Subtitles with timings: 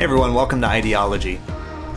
[0.00, 1.38] Hey everyone, welcome to Ideology,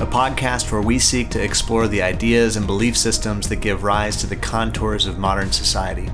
[0.01, 4.17] a podcast where we seek to explore the ideas and belief systems that give rise
[4.17, 6.09] to the contours of modern society.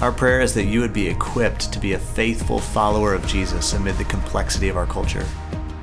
[0.00, 3.72] Our prayer is that you would be equipped to be a faithful follower of Jesus
[3.72, 5.26] amid the complexity of our culture.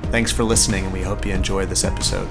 [0.04, 2.26] Thanks for listening, and we hope you enjoy this episode.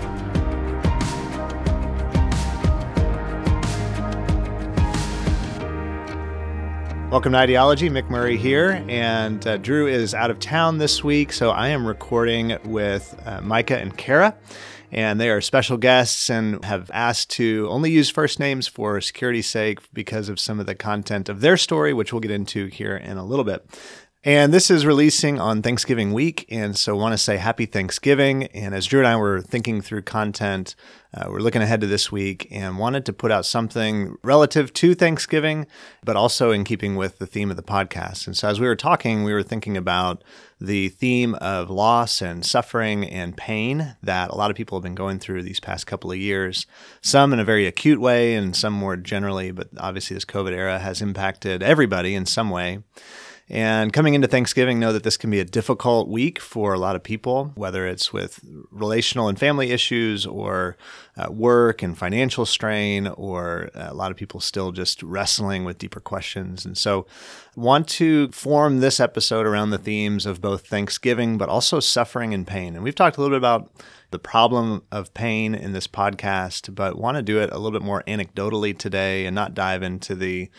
[7.13, 7.91] Welcome to Ideology.
[7.91, 11.85] Mick Murray here, and uh, Drew is out of town this week, so I am
[11.85, 14.35] recording with uh, Micah and Kara,
[14.91, 19.45] and they are special guests and have asked to only use first names for security's
[19.45, 22.97] sake because of some of the content of their story, which we'll get into here
[22.97, 23.63] in a little bit.
[24.25, 26.45] And this is releasing on Thanksgiving week.
[26.47, 28.45] And so I want to say happy Thanksgiving.
[28.47, 30.75] And as Drew and I were thinking through content,
[31.13, 34.95] uh, we're looking ahead to this week and wanted to put out something relative to
[34.95, 35.67] Thanksgiving,
[36.05, 38.25] but also in keeping with the theme of the podcast.
[38.25, 40.23] And so as we were talking, we were thinking about
[40.57, 44.95] the theme of loss and suffering and pain that a lot of people have been
[44.95, 46.65] going through these past couple of years,
[47.01, 49.51] some in a very acute way and some more generally.
[49.51, 52.79] But obviously, this COVID era has impacted everybody in some way.
[53.49, 56.95] And coming into Thanksgiving, know that this can be a difficult week for a lot
[56.95, 58.39] of people, whether it's with
[58.71, 60.77] relational and family issues or
[61.17, 65.99] uh, work and financial strain, or a lot of people still just wrestling with deeper
[65.99, 66.65] questions.
[66.65, 67.05] And so,
[67.55, 72.47] want to form this episode around the themes of both Thanksgiving, but also suffering and
[72.47, 72.75] pain.
[72.75, 73.69] And we've talked a little bit about
[74.11, 77.85] the problem of pain in this podcast, but want to do it a little bit
[77.85, 80.49] more anecdotally today and not dive into the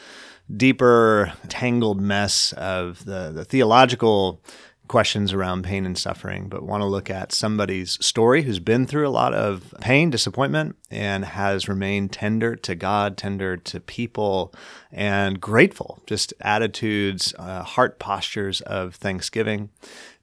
[0.55, 4.43] deeper, tangled mess of the, the theological
[4.87, 9.09] questions around pain and suffering, but want to look at somebody's story who's been through
[9.09, 14.53] a lot of pain, disappointment, and has remained tender to God, tender to people,
[14.93, 16.03] and grateful.
[16.07, 19.71] Just attitudes, uh, heart postures of thanksgiving.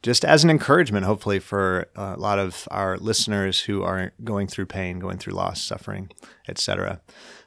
[0.04, 4.66] Just as an encouragement, hopefully, for a lot of our listeners who are going through
[4.68, 6.12] pain, going through loss, suffering,
[6.48, 7.02] etc.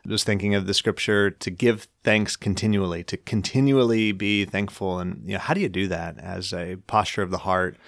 [0.06, 4.98] Was thinking of the scripture to give thanks continually, to continually be thankful.
[4.98, 7.78] And you know, how do you do that as a posture of the heart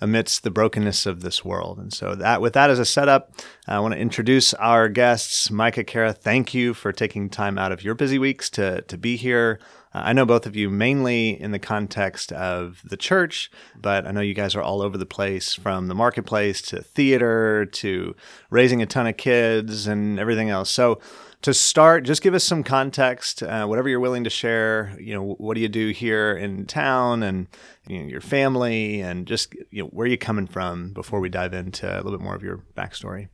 [0.00, 1.78] amidst the brokenness of this world?
[1.78, 3.32] And so that with that as a setup,
[3.66, 5.50] I want to introduce our guests.
[5.50, 9.16] Micah Kara, thank you for taking time out of your busy weeks to, to be
[9.16, 9.58] here.
[9.92, 14.20] I know both of you mainly in the context of the church, but I know
[14.20, 18.14] you guys are all over the place from the marketplace to theater to
[18.50, 20.70] raising a ton of kids and everything else.
[20.70, 21.00] So
[21.42, 24.96] to start, just give us some context, uh, whatever you're willing to share.
[24.98, 27.46] You know, what do you do here in town, and
[27.86, 31.28] you know, your family, and just you know, where are you coming from before we
[31.28, 33.28] dive into a little bit more of your backstory.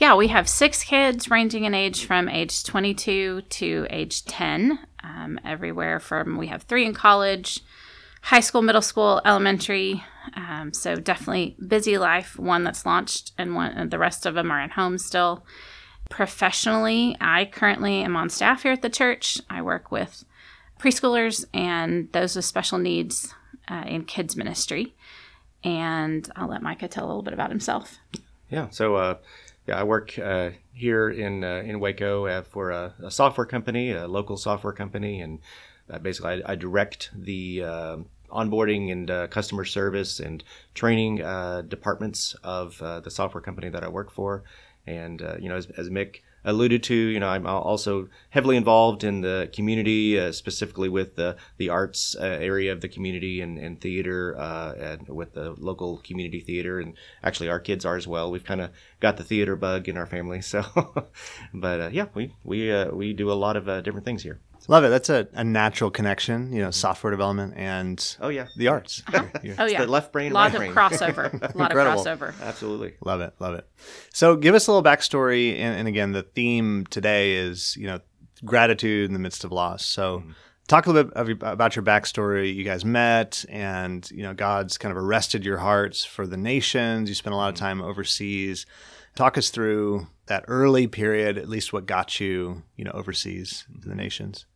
[0.00, 4.78] Yeah, we have six kids ranging in age from age 22 to age 10.
[5.04, 7.60] Um, everywhere from we have three in college,
[8.22, 10.02] high school, middle school, elementary.
[10.34, 12.38] Um, so definitely busy life.
[12.38, 15.44] One that's launched, and one and the rest of them are at home still.
[16.08, 19.40] Professionally, I currently am on staff here at the church.
[19.48, 20.24] I work with
[20.78, 23.34] preschoolers and those with special needs
[23.68, 24.94] uh, in kids ministry.
[25.62, 27.98] And I'll let Micah tell a little bit about himself.
[28.50, 29.18] Yeah, so uh,
[29.66, 33.92] yeah, I work uh, here in uh, in Waco uh, for a, a, software company,
[33.92, 35.38] a local software company, and
[35.88, 37.60] uh, basically I, I, direct the
[38.30, 40.42] onboarding and customer service and
[40.74, 41.16] training
[41.68, 44.44] departments of the software company that I work for.
[44.90, 49.04] And uh, you know, as, as, Mick alluded to, you know, I'm also heavily involved
[49.04, 53.58] in the community, uh, specifically with the the arts uh, area of the community and,
[53.58, 58.08] and theater, uh, and with the local community theater, and actually our kids are as
[58.08, 58.30] well.
[58.30, 60.64] We've kind of got the theater bug in our family, so.
[61.54, 64.40] but uh, yeah, we we uh, we do a lot of different things here.
[64.70, 64.90] Love it.
[64.90, 69.02] That's a, a natural connection, you know, software development and oh yeah, the arts.
[69.12, 69.26] Uh-huh.
[69.58, 70.72] oh yeah, the left brain, a lot right of brain.
[70.72, 71.54] crossover.
[71.54, 72.32] A lot of crossover.
[72.40, 72.94] Absolutely.
[73.04, 73.34] Love it.
[73.40, 73.68] Love it.
[74.12, 77.98] So give us a little backstory, and, and, again, the theme today is you know
[78.44, 79.84] gratitude in the midst of loss.
[79.84, 80.20] So.
[80.20, 80.30] Mm-hmm.
[80.68, 82.54] Talk a little bit about your backstory.
[82.54, 87.08] You guys met, and you know God's kind of arrested your hearts for the nations.
[87.08, 87.64] You spent a lot of mm-hmm.
[87.64, 88.66] time overseas.
[89.16, 93.88] Talk us through that early period, at least what got you, you know, overseas to
[93.88, 94.46] the nations.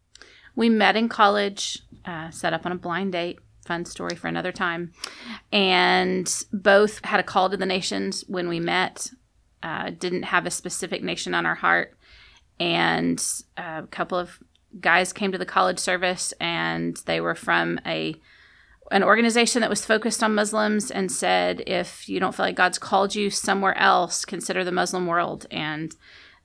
[0.57, 3.39] We met in college, uh, set up on a blind date.
[3.67, 4.93] Fun story for another time.
[5.51, 9.11] And both had a call to the nations when we met.
[9.63, 11.97] Uh, didn't have a specific nation on our heart.
[12.61, 13.25] And
[13.57, 14.39] a couple of
[14.81, 18.17] guys came to the college service and they were from a
[18.91, 22.79] an organization that was focused on Muslims and said, if you don't feel like God's
[22.79, 25.47] called you somewhere else, consider the Muslim world.
[25.51, 25.97] And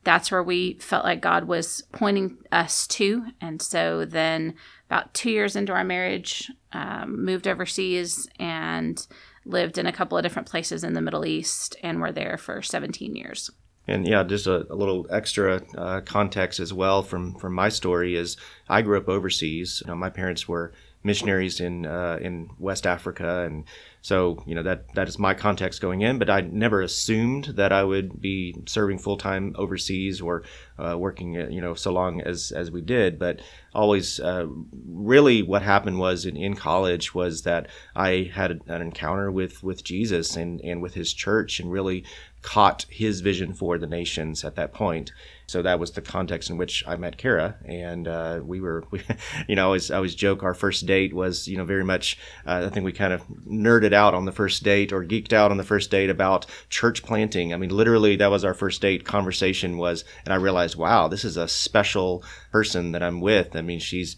[0.03, 3.27] that's where we felt like God was pointing us to.
[3.41, 4.55] And so then,
[4.87, 9.05] about two years into our marriage, um, moved overseas and
[9.45, 12.61] lived in a couple of different places in the Middle East and were there for
[12.61, 13.51] 17 years.
[13.87, 18.15] And yeah, just a, a little extra uh, context as well from from my story
[18.15, 18.37] is
[18.67, 19.81] I grew up overseas.
[19.83, 20.73] You know, my parents were
[21.03, 23.63] missionaries in uh, in West Africa, and
[24.01, 26.19] so you know that that is my context going in.
[26.19, 30.43] But I never assumed that I would be serving full time overseas or
[30.77, 33.17] uh, working uh, you know so long as as we did.
[33.17, 33.41] But
[33.73, 34.47] always, uh,
[34.87, 39.83] really, what happened was in, in college was that I had an encounter with with
[39.83, 42.03] Jesus and and with His church, and really
[42.41, 45.11] caught his vision for the nations at that point.
[45.49, 49.01] So that was the context in which I met Kara, and uh, we were, we,
[49.47, 52.19] you know, I always, I always joke our first date was, you know, very much.
[52.45, 55.49] Uh, I think we kind of nerded out on the first date or geeked out
[55.49, 57.51] on the first date about church planting.
[57.53, 61.25] I mean, literally, that was our first date conversation was, and I realized, wow, this
[61.25, 63.55] is a special person that I'm with.
[63.55, 64.17] I mean, she's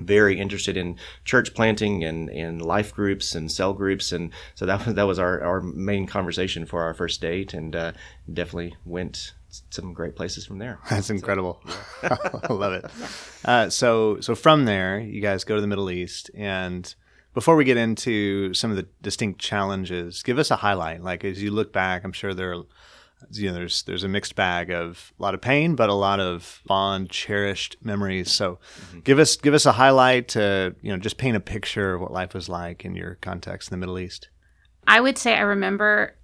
[0.00, 4.84] very interested in church planting and, and life groups and cell groups and so that
[4.84, 7.92] was that was our, our main conversation for our first date and uh,
[8.30, 9.32] definitely went
[9.70, 10.78] some great places from there.
[10.90, 11.60] That's incredible.
[11.66, 12.16] so, yeah.
[12.44, 12.84] i love it.
[13.44, 16.30] Uh, so so from there you guys go to the middle east.
[16.34, 16.94] And
[17.34, 21.02] before we get into some of the distinct challenges give us a highlight.
[21.02, 22.62] Like as you look back i'm sure there are
[23.32, 26.20] you know there's there's a mixed bag of a lot of pain but a lot
[26.20, 28.30] of fond cherished memories.
[28.30, 29.00] So mm-hmm.
[29.00, 32.12] give us give us a highlight to you know just paint a picture of what
[32.12, 34.28] life was like in your context in the middle east.
[34.86, 36.14] I would say i remember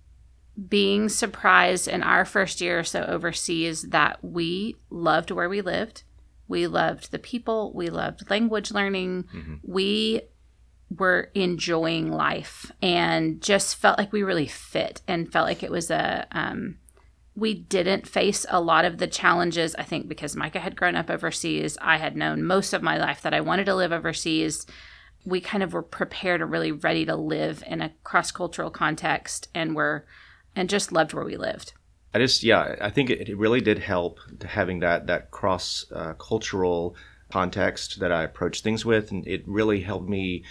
[0.69, 6.03] being surprised in our first year or so overseas that we loved where we lived
[6.47, 9.55] we loved the people we loved language learning mm-hmm.
[9.63, 10.21] we
[10.99, 15.91] were enjoying life and just felt like we really fit and felt like it was
[15.91, 16.77] a um,
[17.35, 21.09] we didn't face a lot of the challenges, I think, because Micah had grown up
[21.09, 21.79] overseas.
[21.81, 24.67] I had known most of my life that I wanted to live overseas.
[25.25, 29.49] We kind of were prepared or really ready to live in a cross cultural context
[29.55, 30.05] and were
[30.55, 31.73] and just loved where we lived.
[32.15, 36.13] I just yeah, I think it, really did help to having that that cross uh,
[36.15, 36.95] cultural
[37.31, 40.45] context that I approach things with, and it really helped me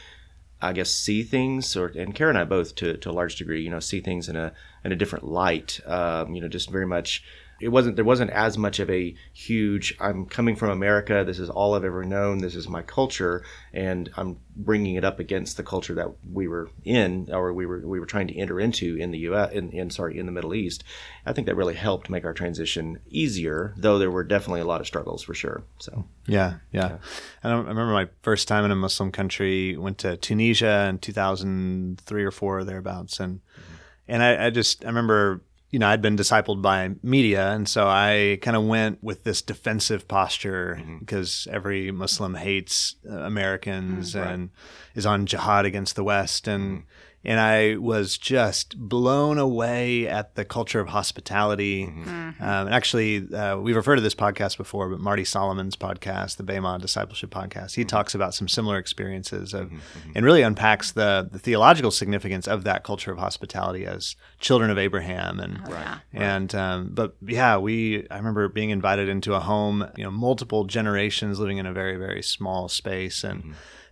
[0.61, 3.63] I guess see things, or and Kara and I both to, to a large degree,
[3.63, 4.53] you know, see things in a
[4.85, 5.79] in a different light.
[5.85, 7.23] Um, you know, just very much.
[7.61, 9.95] It wasn't there wasn't as much of a huge.
[9.99, 11.23] I'm coming from America.
[11.25, 12.39] This is all I've ever known.
[12.39, 16.69] This is my culture, and I'm bringing it up against the culture that we were
[16.83, 19.51] in, or we were we were trying to enter into in the U.S.
[19.53, 20.83] in, in sorry in the Middle East.
[21.25, 24.81] I think that really helped make our transition easier, though there were definitely a lot
[24.81, 25.63] of struggles for sure.
[25.79, 26.89] So yeah, yeah.
[26.89, 26.97] yeah.
[27.43, 29.77] And I remember my first time in a Muslim country.
[29.77, 33.73] Went to Tunisia in 2003 or four thereabouts, and mm-hmm.
[34.07, 37.87] and I, I just I remember you know, I'd been discipled by media, and so
[37.87, 40.99] I kind of went with this defensive posture mm-hmm.
[40.99, 44.49] because every Muslim hates uh, Americans mm, and
[44.95, 46.87] is on jihad against the West, and mm-hmm
[47.23, 51.85] and I was just blown away at the culture of hospitality.
[51.85, 52.03] Mm-hmm.
[52.03, 52.43] mm-hmm.
[52.43, 56.43] Um, and actually, uh, we've referred to this podcast before, but Marty Solomon's podcast, the
[56.43, 57.87] Bema Discipleship Podcast, he mm-hmm.
[57.87, 59.77] talks about some similar experiences of, mm-hmm.
[59.77, 60.11] mm-hmm.
[60.15, 64.79] and really unpacks the, the theological significance of that culture of hospitality as children of
[64.79, 65.39] Abraham.
[65.39, 65.99] And oh, yeah.
[66.13, 70.63] and um, but yeah, we I remember being invited into a home, you know, multiple
[70.63, 73.51] generations living in a very very small space and mm-hmm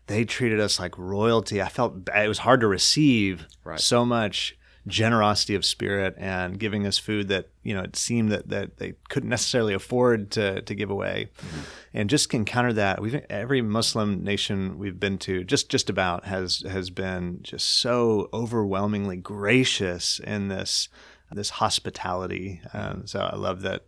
[0.09, 1.61] they treated us like royalty.
[1.61, 3.79] I felt it was hard to receive right.
[3.79, 8.49] so much generosity of spirit and giving us food that you know it seemed that,
[8.49, 11.59] that they couldn't necessarily afford to, to give away mm-hmm.
[11.93, 16.63] and just encounter that we've every muslim nation we've been to just just about has
[16.67, 20.89] has been just so overwhelmingly gracious in this
[21.31, 23.83] this hospitality um, so i love that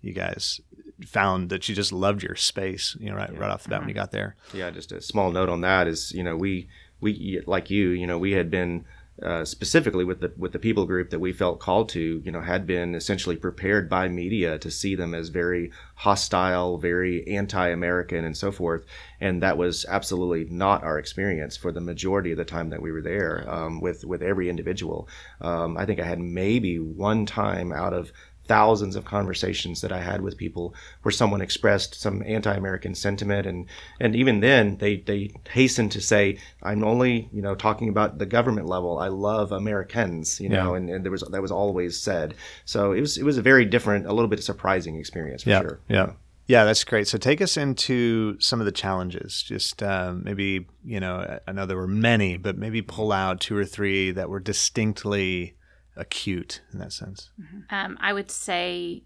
[0.00, 0.60] you guys
[1.06, 3.38] found that you just loved your space, you know, right, yeah.
[3.38, 4.36] right off the bat when you got there.
[4.52, 6.68] Yeah, just a small note on that is, you know, we
[7.00, 8.84] we like you, you know, we had been
[9.22, 12.40] uh, specifically with the with the people group that we felt called to, you know,
[12.40, 18.36] had been essentially prepared by media to see them as very hostile, very anti-American, and
[18.36, 18.84] so forth.
[19.20, 22.92] And that was absolutely not our experience for the majority of the time that we
[22.92, 25.06] were there um, with with every individual.
[25.42, 28.12] Um, I think I had maybe one time out of
[28.50, 33.66] thousands of conversations that I had with people where someone expressed some anti-American sentiment, and
[34.00, 38.26] and even then they they hastened to say, "I'm only you know talking about the
[38.26, 38.98] government level.
[38.98, 40.78] I love Americans, you know," yeah.
[40.78, 42.34] and, and there was that was always said.
[42.64, 45.60] So it was it was a very different, a little bit surprising experience for yeah.
[45.60, 45.80] sure.
[45.88, 46.12] Yeah.
[46.48, 47.06] Yeah, that's great.
[47.06, 49.40] So take us into some of the challenges.
[49.40, 53.56] Just um, maybe, you know, I know there were many, but maybe pull out two
[53.56, 55.54] or three that were distinctly
[56.00, 57.30] acute in that sense?
[57.40, 57.60] Mm-hmm.
[57.70, 59.04] Um, I would say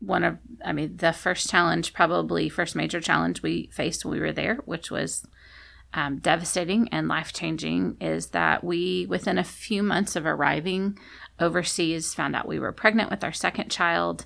[0.00, 4.20] one of, I mean, the first challenge, probably first major challenge we faced when we
[4.20, 5.26] were there, which was
[5.92, 10.98] um, devastating and life changing is that we, within a few months of arriving
[11.38, 14.24] overseas, found out we were pregnant with our second child.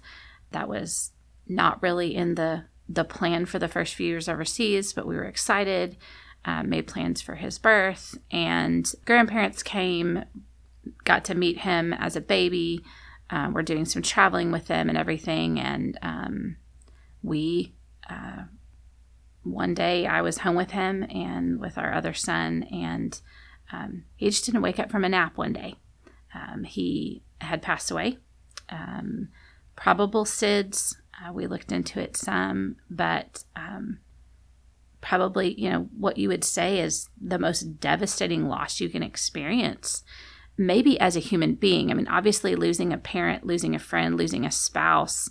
[0.53, 1.13] That was
[1.47, 5.25] not really in the the plan for the first few years overseas, but we were
[5.25, 5.97] excited.
[6.45, 10.23] Uh, made plans for his birth, and grandparents came,
[11.05, 12.83] got to meet him as a baby.
[13.31, 16.57] Uh, we're doing some traveling with him and everything, and um,
[17.23, 17.75] we
[18.09, 18.45] uh,
[19.43, 23.21] one day I was home with him and with our other son, and
[23.73, 25.77] um, he just didn't wake up from a nap one day.
[26.35, 28.19] Um, he had passed away.
[28.69, 29.29] Um,
[29.77, 30.97] probable SIDS.
[31.15, 33.99] Uh, we looked into it some, but um,
[35.01, 40.03] probably, you know, what you would say is the most devastating loss you can experience,
[40.57, 41.91] maybe as a human being.
[41.91, 45.31] I mean, obviously, losing a parent, losing a friend, losing a spouse,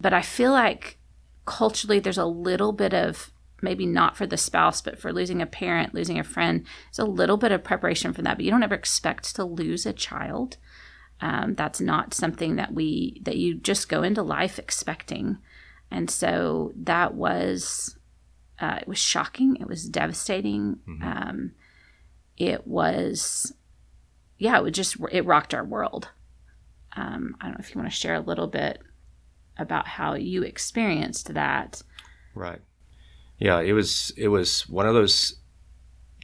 [0.00, 0.98] but I feel like
[1.46, 3.30] culturally there's a little bit of
[3.60, 7.04] maybe not for the spouse, but for losing a parent, losing a friend, it's a
[7.04, 8.36] little bit of preparation for that.
[8.36, 10.56] But you don't ever expect to lose a child.
[11.20, 15.38] Um, that's not something that we that you just go into life expecting,
[15.90, 17.96] and so that was
[18.58, 19.56] uh, it was shocking.
[19.56, 20.78] It was devastating.
[20.88, 21.02] Mm-hmm.
[21.02, 21.52] Um,
[22.36, 23.54] it was,
[24.38, 26.08] yeah, it just it rocked our world.
[26.96, 28.80] Um, I don't know if you want to share a little bit
[29.58, 31.82] about how you experienced that.
[32.34, 32.60] Right
[33.38, 35.36] yeah, it was it was one of those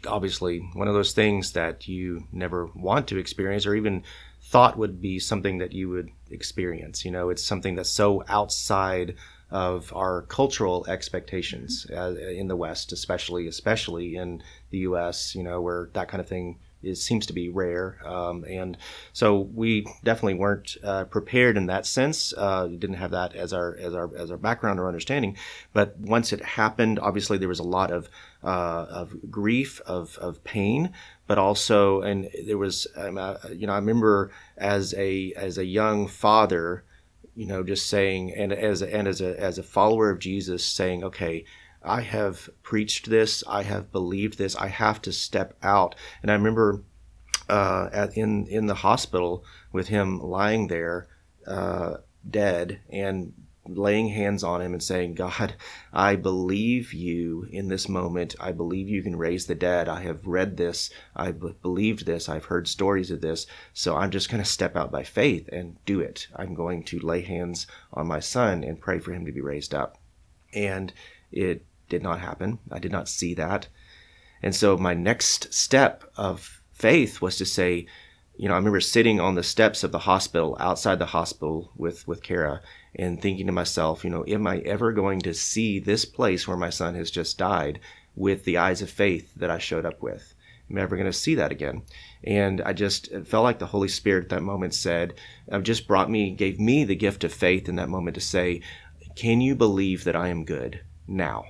[0.07, 4.03] obviously one of those things that you never want to experience or even
[4.43, 7.05] thought would be something that you would experience.
[7.05, 9.17] You know, it's something that's so outside
[9.51, 15.35] of our cultural expectations uh, in the West, especially especially in the U.S.
[15.35, 18.77] You know, where that kind of thing is seems to be rare, um, and
[19.13, 22.33] so we definitely weren't uh, prepared in that sense.
[22.37, 25.37] Uh, didn't have that as our as our as our background or understanding.
[25.73, 28.09] But once it happened, obviously there was a lot of
[28.43, 30.93] uh, of grief, of of pain,
[31.27, 35.65] but also and there was um, uh, you know I remember as a as a
[35.65, 36.85] young father,
[37.37, 41.05] you know, just saying and as and as a as a follower of Jesus, saying,
[41.05, 41.45] okay
[41.83, 45.95] I have preached this, I have believed this, I have to step out.
[46.23, 46.83] And I remember
[47.49, 51.09] uh, at, in in the hospital with him lying there,
[51.47, 51.97] uh,
[52.29, 53.33] dead, and
[53.67, 55.55] laying hands on him and saying, God,
[55.93, 58.35] I believe you in this moment.
[58.41, 59.89] I believe you can raise the dead.
[59.89, 60.91] I have read this.
[61.15, 62.29] I've believed this.
[62.29, 63.47] I've heard stories of this.
[63.73, 66.27] So I'm just going to step out by faith and do it.
[66.35, 69.75] I'm going to lay hands on my son and pray for him to be raised
[69.75, 69.99] up.
[70.53, 70.93] And
[71.31, 72.59] it did not happen.
[72.71, 73.69] I did not see that.
[74.43, 77.87] And so my next step of faith was to say,
[78.37, 82.09] you know, I remember sitting on the steps of the hospital, outside the hospital with,
[82.09, 82.63] with Kara,
[82.95, 86.57] and thinking to myself, you know, am I ever going to see this place where
[86.57, 87.81] my son has just died
[88.17, 90.35] with the eyes of faith that I showed up with?
[90.71, 91.83] I'm I ever going to see that again?
[92.23, 95.15] And I just felt like the Holy Spirit at that moment said,
[95.51, 98.63] I've just brought me, gave me the gift of faith in that moment to say,
[99.17, 101.45] Can you believe that I am good now?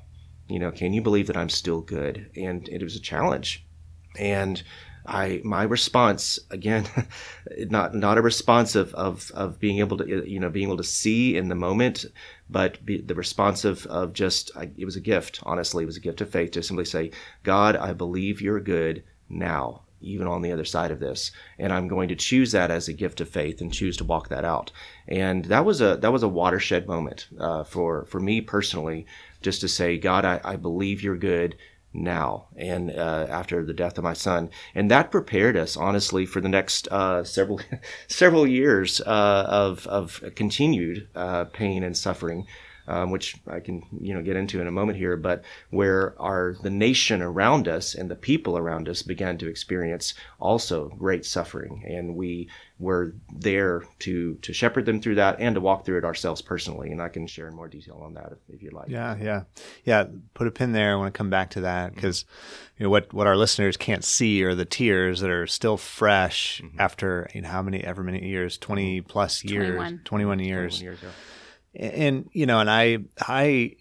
[0.50, 2.30] You know, can you believe that I'm still good?
[2.36, 3.64] And it was a challenge.
[4.18, 4.62] And
[5.06, 6.86] I, my response again,
[7.68, 10.84] not not a response of, of, of being able to you know being able to
[10.84, 12.04] see in the moment,
[12.48, 15.40] but be, the response of, of just I, it was a gift.
[15.44, 19.02] Honestly, it was a gift of faith to simply say, God, I believe you're good
[19.28, 22.88] now, even on the other side of this, and I'm going to choose that as
[22.88, 24.70] a gift of faith and choose to walk that out.
[25.08, 29.06] And that was a that was a watershed moment uh, for for me personally
[29.40, 31.56] just to say, God, I, I believe you're good
[31.92, 34.50] now and uh, after the death of my son.
[34.74, 37.60] And that prepared us honestly for the next uh, several
[38.06, 42.46] several years uh, of of continued uh, pain and suffering
[42.90, 46.56] um, which I can you know get into in a moment here, but where our
[46.62, 51.84] the nation around us and the people around us began to experience also great suffering,
[51.86, 52.48] and we
[52.80, 56.90] were there to to shepherd them through that and to walk through it ourselves personally.
[56.90, 58.88] And I can share in more detail on that if, if you'd like.
[58.88, 59.42] Yeah, yeah,
[59.84, 60.06] yeah.
[60.34, 60.92] Put a pin there.
[60.92, 62.24] I want to come back to that because
[62.76, 66.60] you know what what our listeners can't see are the tears that are still fresh
[66.60, 66.80] mm-hmm.
[66.80, 70.78] after you know how many ever many years, twenty plus years, 21, 21 years.
[70.78, 71.10] 21 years yeah
[71.74, 72.98] and you know and i
[73.28, 73.74] i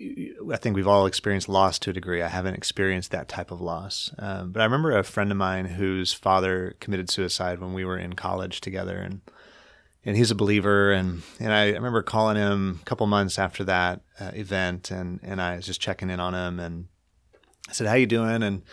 [0.52, 2.22] i think we've all experienced loss to a degree.
[2.22, 4.12] I haven't experienced that type of loss.
[4.20, 7.98] Um, but i remember a friend of mine whose father committed suicide when we were
[7.98, 9.22] in college together and
[10.06, 10.92] and he's a believer.
[10.92, 15.42] And and i remember calling him a couple months after that uh, event and and
[15.42, 16.88] i was just checking in on him and
[17.68, 18.44] i said how you doing?
[18.44, 18.64] And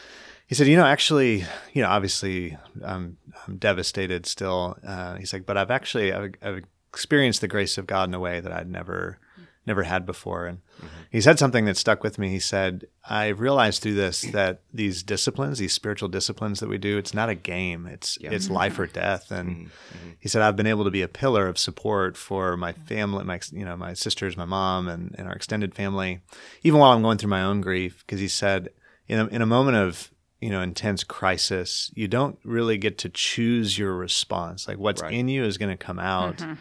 [0.46, 4.78] he said, you know, actually, you know, obviously, I'm, I'm devastated still.
[4.86, 6.64] Uh, he's like, but I've actually, I've, I've
[6.96, 9.18] experienced the grace of God in a way that I'd never
[9.66, 10.46] never had before.
[10.46, 10.86] And mm-hmm.
[11.10, 12.30] he said something that stuck with me.
[12.30, 16.96] He said, I realized through this that these disciplines, these spiritual disciplines that we do,
[16.96, 17.86] it's not a game.
[17.86, 18.30] It's yeah.
[18.30, 19.30] it's life or death.
[19.30, 19.64] And mm-hmm.
[19.64, 20.10] mm-hmm.
[20.18, 23.40] he said, I've been able to be a pillar of support for my family, my
[23.52, 26.20] you know, my sisters, my mom, and, and our extended family,
[26.62, 28.04] even while I'm going through my own grief.
[28.06, 28.70] Because he said,
[29.06, 30.10] in a, in a moment of
[30.40, 34.66] you know intense crisis, you don't really get to choose your response.
[34.66, 35.12] Like what's right.
[35.12, 36.38] in you is going to come out.
[36.38, 36.54] Mm-hmm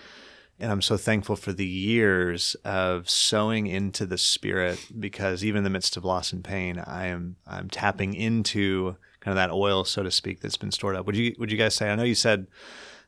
[0.60, 5.64] and I'm so thankful for the years of sowing into the spirit because even in
[5.64, 9.84] the midst of loss and pain, I am I'm tapping into kind of that oil,
[9.84, 11.06] so to speak, that's been stored up.
[11.08, 11.90] Would you would you guys say?
[11.90, 12.48] I know you said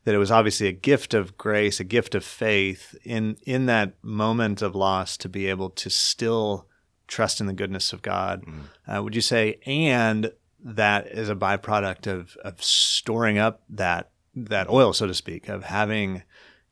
[0.04, 3.94] that it was obviously a gift of grace, a gift of faith in in that
[4.01, 6.68] moment of loss to be able to still
[7.08, 8.46] trust in the goodness of God.
[8.46, 8.92] Mm-hmm.
[8.92, 10.32] Uh, would you say and
[10.63, 15.63] that is a byproduct of of storing up that that oil, so to speak, of
[15.63, 16.24] having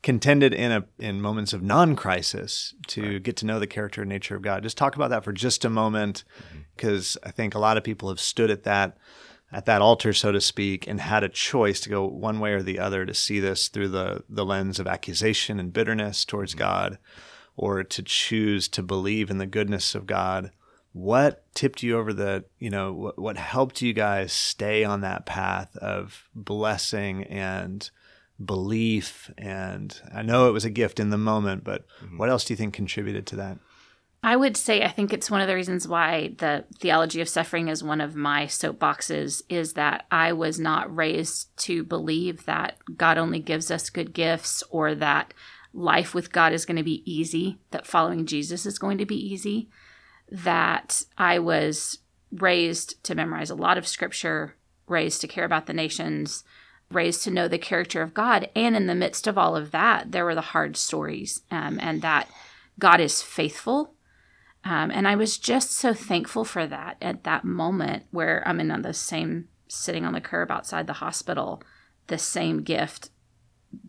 [0.06, 3.22] contended in a in moments of non-crisis to right.
[3.24, 4.62] get to know the character and nature of God.
[4.62, 6.22] Just talk about that for just a moment,
[6.76, 7.28] because mm-hmm.
[7.28, 8.96] I think a lot of people have stood at that
[9.50, 12.62] at that altar, so to speak, and had a choice to go one way or
[12.62, 16.60] the other to see this through the the lens of accusation and bitterness towards mm-hmm.
[16.60, 16.98] God,
[17.56, 20.52] or to choose to believe in the goodness of God.
[20.92, 25.26] What tipped you over the, you know, what, what helped you guys stay on that
[25.26, 27.90] path of blessing and
[28.44, 32.18] belief and I know it was a gift in the moment, but mm-hmm.
[32.18, 33.58] what else do you think contributed to that?
[34.22, 37.68] I would say I think it's one of the reasons why the theology of suffering
[37.68, 43.18] is one of my soapboxes is that I was not raised to believe that God
[43.18, 45.32] only gives us good gifts or that
[45.72, 49.14] life with God is going to be easy, that following Jesus is going to be
[49.14, 49.68] easy,
[50.30, 51.98] that I was
[52.32, 54.56] raised to memorize a lot of scripture,
[54.88, 56.42] raised to care about the nations,
[56.90, 58.48] raised to know the character of God.
[58.54, 62.02] And in the midst of all of that, there were the hard stories, um, and
[62.02, 62.28] that
[62.78, 63.94] God is faithful.
[64.64, 68.82] Um, and I was just so thankful for that at that moment where I'm in
[68.82, 71.62] the same, sitting on the curb outside the hospital,
[72.08, 73.10] the same gift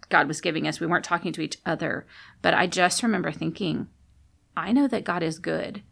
[0.09, 0.79] God was giving us.
[0.79, 2.05] We weren't talking to each other,
[2.41, 3.87] but I just remember thinking,
[4.55, 5.83] I know that God is good.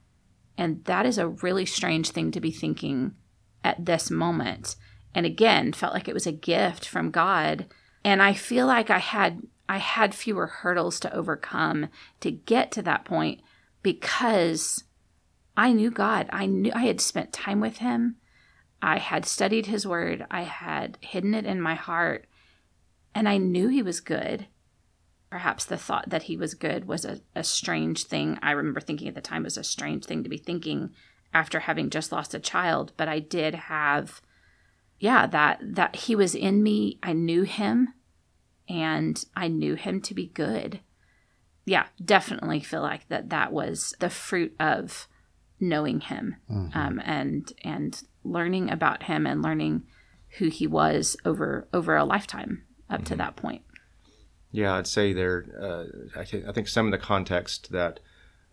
[0.58, 3.14] And that is a really strange thing to be thinking
[3.64, 4.76] at this moment
[5.16, 7.66] and again felt like it was a gift from God.
[8.04, 11.88] And I feel like I had I had fewer hurdles to overcome
[12.20, 13.42] to get to that point
[13.82, 14.84] because
[15.58, 16.30] I knew God.
[16.32, 18.18] I knew I had spent time with him.
[18.82, 20.26] I had studied his word.
[20.30, 22.28] I had hidden it in my heart.
[23.16, 24.48] And I knew he was good.
[25.32, 28.38] Perhaps the thought that he was good was a, a strange thing.
[28.44, 30.92] I remember thinking at the time was a strange thing to be thinking
[31.34, 32.92] after having just lost a child.
[32.98, 34.22] But I did have
[35.00, 37.00] yeah, that that he was in me.
[37.04, 37.94] I knew him
[38.68, 40.80] and I knew him to be good.
[41.66, 45.08] Yeah, definitely feel like that that was the fruit of
[45.60, 46.78] knowing him mm-hmm.
[46.78, 49.84] um, and and learning about him and learning
[50.38, 53.06] who he was over over a lifetime up mm-hmm.
[53.06, 53.64] to that point.
[54.52, 55.46] Yeah, I'd say there.
[55.60, 58.00] Uh, I think I think some of the context that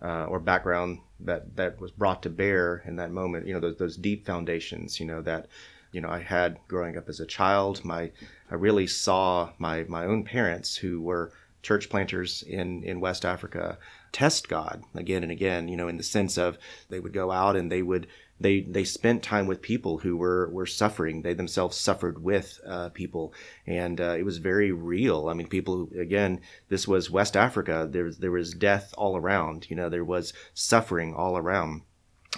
[0.03, 3.77] uh, or background that that was brought to bear in that moment, you know, those,
[3.77, 5.47] those deep foundations, you know, that
[5.93, 7.85] you know I had growing up as a child.
[7.85, 8.11] My
[8.51, 13.79] I really saw my my own parents who were church planters in in West Africa
[14.11, 15.69] test God again and again.
[15.69, 18.07] You know, in the sense of they would go out and they would
[18.41, 21.23] they they spent time with people who were were suffering.
[21.23, 23.33] They themselves suffered with uh, people,
[23.67, 25.29] and uh, it was very real.
[25.29, 26.41] I mean, people again.
[26.69, 27.89] This was West Africa.
[27.91, 29.71] There there was death all around.
[29.71, 31.83] You know, there was suffering all around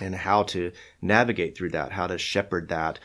[0.01, 2.99] and how to navigate through that, how to shepherd that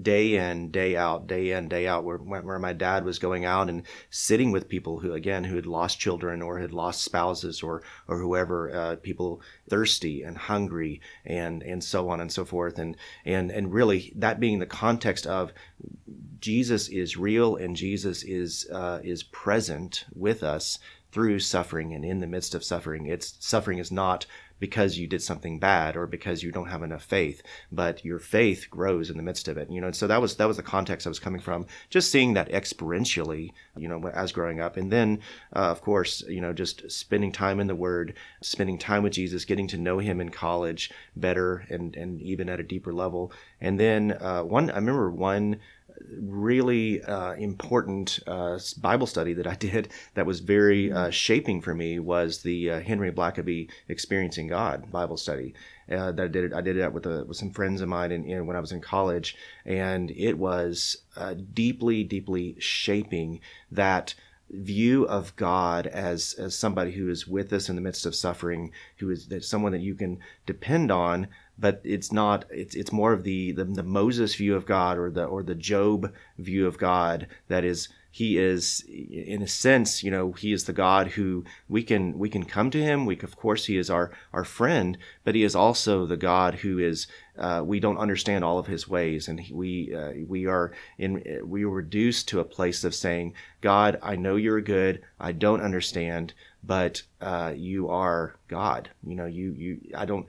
[0.00, 3.68] day in, day out, day in, day out, where, where my dad was going out
[3.68, 7.82] and sitting with people who, again, who had lost children or had lost spouses or,
[8.08, 12.78] or whoever, uh, people thirsty and hungry and, and so on and so forth.
[12.78, 15.52] And, and, and really that being the context of
[16.40, 20.78] Jesus is real and Jesus is, uh, is present with us
[21.12, 23.06] through suffering and in the midst of suffering.
[23.06, 24.24] It's suffering is not
[24.62, 28.68] because you did something bad or because you don't have enough faith, but your faith
[28.70, 29.68] grows in the midst of it.
[29.68, 31.66] You know, and so that was that was the context I was coming from.
[31.90, 35.18] Just seeing that experientially, you know, as growing up, and then
[35.56, 39.44] uh, of course, you know, just spending time in the Word, spending time with Jesus,
[39.44, 43.32] getting to know Him in college better, and and even at a deeper level.
[43.60, 45.58] And then uh, one, I remember one
[46.10, 51.74] really uh, important uh, Bible study that I did that was very uh, shaping for
[51.74, 55.54] me was the uh, Henry Blackaby Experiencing God Bible study.
[55.90, 56.54] Uh, that I did it.
[56.54, 58.72] I did it with, a, with some friends of mine in, in, when I was
[58.72, 64.14] in college, and it was uh, deeply, deeply shaping that
[64.48, 68.70] view of God as as somebody who is with us in the midst of suffering,
[68.98, 71.28] who is that someone that you can depend on.
[71.58, 72.44] But it's not.
[72.50, 75.54] It's it's more of the, the the Moses view of God or the or the
[75.54, 80.64] Job view of God that is he is in a sense you know he is
[80.64, 83.06] the god who we can we can come to him.
[83.06, 86.78] We of course he is our our friend but he is also the god who
[86.78, 87.06] is
[87.38, 89.26] uh, we don't understand all of his ways.
[89.26, 93.98] And we uh, we are in we are reduced to a place of saying god
[94.02, 95.02] i know you're good.
[95.18, 98.90] I don't understand but uh, you are God.
[99.04, 100.26] You know, you you I don't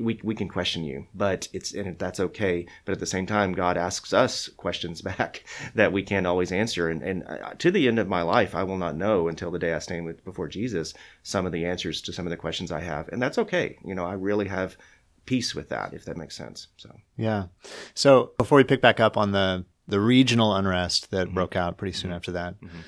[0.00, 2.66] we we can question you, but it's and that's okay.
[2.84, 5.44] But at the same time, God asks us questions back
[5.74, 6.88] that we can't always answer.
[6.88, 9.58] And and uh, to the end of my life, I will not know until the
[9.58, 12.72] day I stand with, before Jesus some of the answers to some of the questions
[12.72, 13.78] I have, and that's okay.
[13.84, 14.76] You know, I really have
[15.24, 16.68] peace with that, if that makes sense.
[16.76, 17.46] So yeah.
[17.94, 21.34] So before we pick back up on the the regional unrest that mm-hmm.
[21.34, 22.16] broke out pretty soon mm-hmm.
[22.16, 22.60] after that.
[22.60, 22.78] Mm-hmm.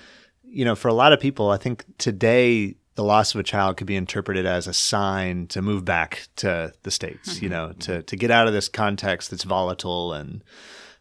[0.51, 3.77] You know, for a lot of people, I think today the loss of a child
[3.77, 7.45] could be interpreted as a sign to move back to the states mm-hmm.
[7.45, 10.43] you know to to get out of this context that's volatile and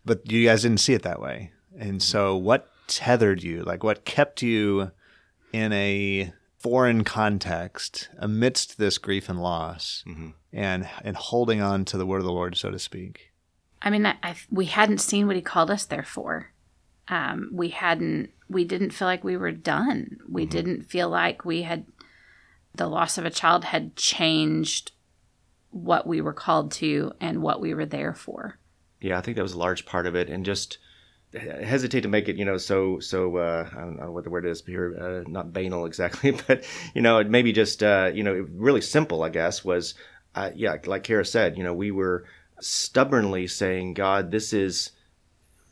[0.08, 1.52] but you guys didn't see it that way.
[1.78, 3.64] And so what tethered you?
[3.64, 4.92] Like what kept you
[5.54, 10.30] in a foreign context amidst this grief and loss mm-hmm.
[10.52, 13.34] and and holding on to the word of the lord so to speak?
[13.82, 16.52] I mean I, I, we hadn't seen what he called us there for.
[17.10, 20.20] Um, we hadn't we didn't feel like we were done.
[20.30, 20.52] We mm-hmm.
[20.52, 21.86] didn't feel like we had
[22.74, 24.92] the loss of a child had changed
[25.72, 28.58] what we were called to and what we were there for.
[29.02, 30.30] Yeah i think that was a large part of it.
[30.30, 30.78] And just
[31.34, 34.46] hesitate to make it you know so so uh, i don't know what the word
[34.46, 38.48] is here uh, not banal exactly but you know it maybe just uh, you know
[38.54, 39.94] really simple i guess was
[40.36, 42.26] uh, yeah like kara said you know we were
[42.62, 44.92] stubbornly saying god this is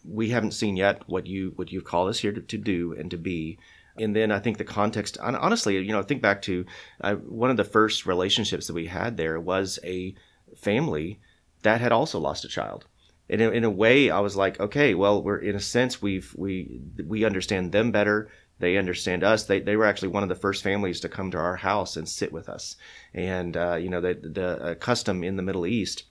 [0.07, 3.09] we haven't seen yet what you what you've called us here to, to do and
[3.11, 3.57] to be.
[3.97, 6.65] And then I think the context, honestly, you know, think back to
[6.99, 10.13] uh, one of the first relationships that we had there was a
[10.57, 11.21] family
[11.63, 12.85] that had also lost a child.
[13.29, 16.33] And in, in a way, I was like, okay, well, we're in a sense we've
[16.37, 18.29] we we understand them better.
[18.59, 19.45] They understand us.
[19.45, 22.07] They, they were actually one of the first families to come to our house and
[22.07, 22.75] sit with us.
[23.13, 26.03] And uh, you know, the the uh, custom in the Middle East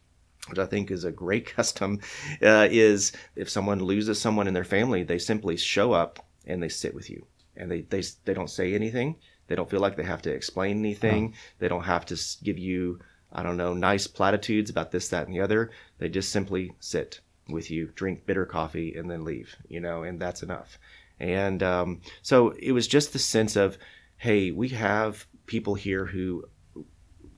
[0.49, 2.01] which I think is a great custom,
[2.43, 6.69] uh, is if someone loses someone in their family, they simply show up and they
[6.69, 7.27] sit with you,
[7.57, 9.17] and they they they don't say anything.
[9.47, 11.35] They don't feel like they have to explain anything.
[11.59, 13.01] They don't have to give you
[13.33, 15.71] I don't know nice platitudes about this, that, and the other.
[15.99, 19.57] They just simply sit with you, drink bitter coffee, and then leave.
[19.69, 20.79] You know, and that's enough.
[21.19, 23.79] And um, so it was just the sense of,
[24.17, 26.45] hey, we have people here who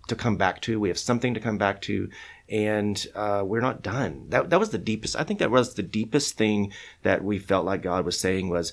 [0.08, 0.78] to come back to.
[0.78, 2.08] We have something to come back to,
[2.48, 4.26] and uh, we're not done.
[4.28, 5.16] That that was the deepest.
[5.16, 8.72] I think that was the deepest thing that we felt like God was saying was,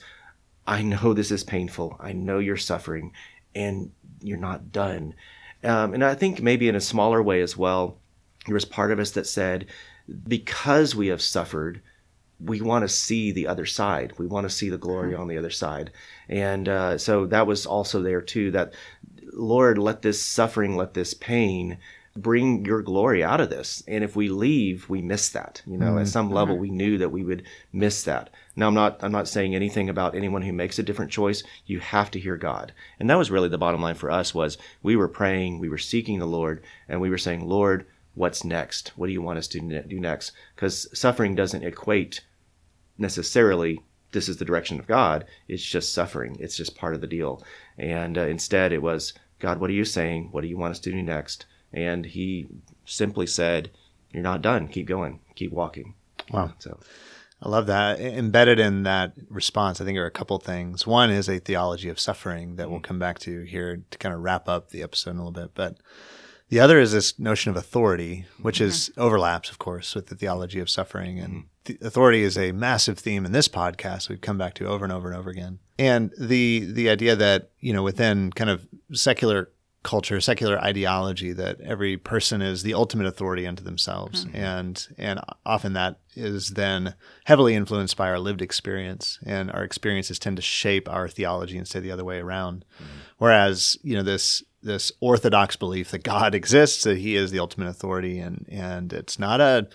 [0.68, 1.98] I know this is painful.
[2.00, 3.14] I know you're suffering,
[3.56, 5.16] and you're not done.
[5.64, 7.98] Um, and I think maybe in a smaller way as well,
[8.46, 9.68] there was part of us that said,
[10.28, 11.82] because we have suffered,
[12.40, 14.14] we want to see the other side.
[14.18, 15.22] We want to see the glory mm-hmm.
[15.22, 15.92] on the other side.
[16.28, 18.52] And uh, so that was also there too.
[18.52, 18.74] That
[19.32, 21.78] Lord, let this suffering, let this pain
[22.16, 23.84] bring your glory out of this.
[23.88, 25.62] And if we leave, we miss that.
[25.66, 26.00] You know, mm-hmm.
[26.00, 28.30] at some level, we knew that we would miss that.
[28.56, 31.44] Now, I'm not, I'm not saying anything about anyone who makes a different choice.
[31.66, 32.72] You have to hear God.
[33.00, 35.78] And that was really the bottom line for us was we were praying, we were
[35.80, 38.92] seeking the Lord, and we were saying, Lord, what's next?
[38.96, 40.34] What do you want us to do next?
[40.56, 42.22] Because suffering doesn't equate
[42.98, 43.80] necessarily
[44.12, 45.26] this is the direction of God.
[45.48, 46.38] It's just suffering.
[46.40, 47.44] It's just part of the deal.
[47.78, 50.30] And uh, instead, it was, God, what are you saying?
[50.32, 51.48] What do you want us to do next?
[51.74, 52.48] And he
[52.86, 53.72] simply said,
[54.12, 54.68] You're not done.
[54.68, 55.20] Keep going.
[55.36, 55.96] Keep walking.
[56.32, 56.54] Wow.
[56.60, 56.80] So
[57.42, 58.00] I love that.
[58.00, 60.88] Embedded in that response, I think there are a couple things.
[60.88, 64.22] One is a theology of suffering that we'll come back to here to kind of
[64.22, 65.52] wrap up the episode in a little bit.
[65.54, 65.78] But
[66.48, 68.66] the other is this notion of authority, which mm-hmm.
[68.66, 71.20] is overlaps, of course, with the theology of suffering.
[71.20, 71.86] And mm-hmm.
[71.86, 74.08] authority is a massive theme in this podcast.
[74.08, 75.60] We've come back to over and over and over again.
[75.78, 79.50] And the the idea that you know within kind of secular
[79.84, 84.36] culture, secular ideology that every person is the ultimate authority unto themselves, mm-hmm.
[84.36, 86.96] and and often that is then
[87.26, 91.80] heavily influenced by our lived experience, and our experiences tend to shape our theology instead
[91.80, 92.66] of the other way around.
[92.76, 93.00] Mm-hmm.
[93.18, 97.68] Whereas you know this this orthodox belief that God exists, that He is the ultimate
[97.68, 99.68] authority, and and it's not a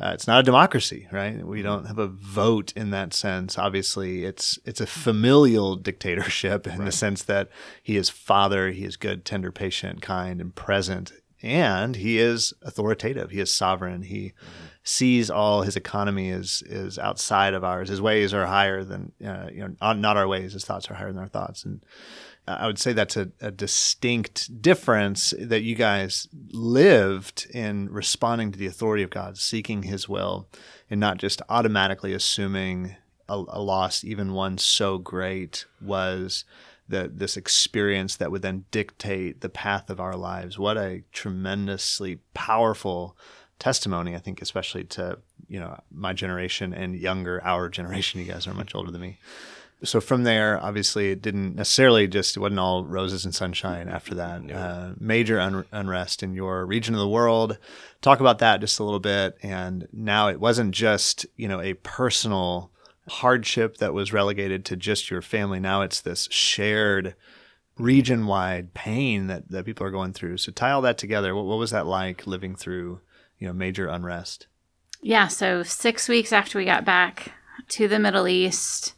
[0.00, 1.44] uh, it's not a democracy, right?
[1.44, 3.58] We don't have a vote in that sense.
[3.58, 6.84] Obviously, it's it's a familial dictatorship in right.
[6.86, 7.50] the sense that
[7.82, 13.30] He is Father, He is good, tender, patient, kind, and present, and He is authoritative.
[13.30, 14.02] He is sovereign.
[14.02, 14.32] He
[14.86, 17.88] sees all his economy is is outside of ours.
[17.88, 20.52] His ways are higher than uh, you know, not our ways.
[20.52, 21.84] His thoughts are higher than our thoughts, and
[22.48, 28.58] I would say that's a, a, distinct difference that you guys lived in responding to
[28.58, 30.48] the authority of God, seeking His will,
[30.88, 32.94] and not just automatically assuming
[33.28, 36.44] a, a loss, even one so great, was
[36.88, 40.56] the, this experience that would then dictate the path of our lives.
[40.56, 43.16] What a tremendously powerful
[43.58, 48.20] testimony, I think, especially to you know my generation and younger, our generation.
[48.20, 49.18] You guys are much older than me
[49.84, 53.88] so from there, obviously, it didn't necessarily just it wasn't all roses and sunshine.
[53.88, 54.54] After that, no.
[54.54, 57.58] uh, major un- unrest in your region of the world.
[58.00, 59.36] Talk about that just a little bit.
[59.42, 62.70] And now it wasn't just you know a personal
[63.08, 65.60] hardship that was relegated to just your family.
[65.60, 67.14] Now it's this shared
[67.78, 70.38] region-wide pain that that people are going through.
[70.38, 71.34] So tie all that together.
[71.34, 73.00] What, what was that like living through
[73.38, 74.46] you know major unrest?
[75.02, 75.28] Yeah.
[75.28, 77.32] So six weeks after we got back
[77.68, 78.94] to the Middle East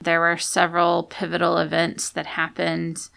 [0.00, 3.08] there were several pivotal events that happened,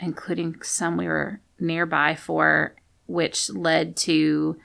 [0.00, 2.74] including some we were nearby for,
[3.06, 4.56] which led to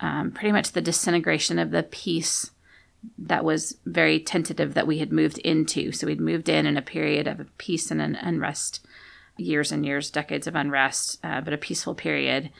[0.00, 2.50] um, pretty much the disintegration of the peace
[3.18, 5.92] that was very tentative that we had moved into.
[5.92, 8.84] So we'd moved in in a period of peace and an unrest,
[9.36, 12.50] years and years, decades of unrest, uh, but a peaceful period.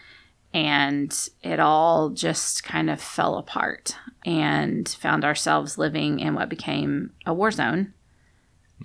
[0.54, 1.12] And
[1.42, 7.34] it all just kind of fell apart and found ourselves living in what became a
[7.34, 7.92] war zone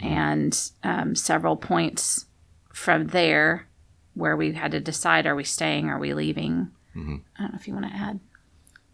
[0.02, 2.26] and um, several points
[2.74, 3.68] from there
[4.14, 6.72] where we had to decide are we staying, are we leaving?
[6.96, 7.18] Mm-hmm.
[7.38, 8.20] I don't know if you want to add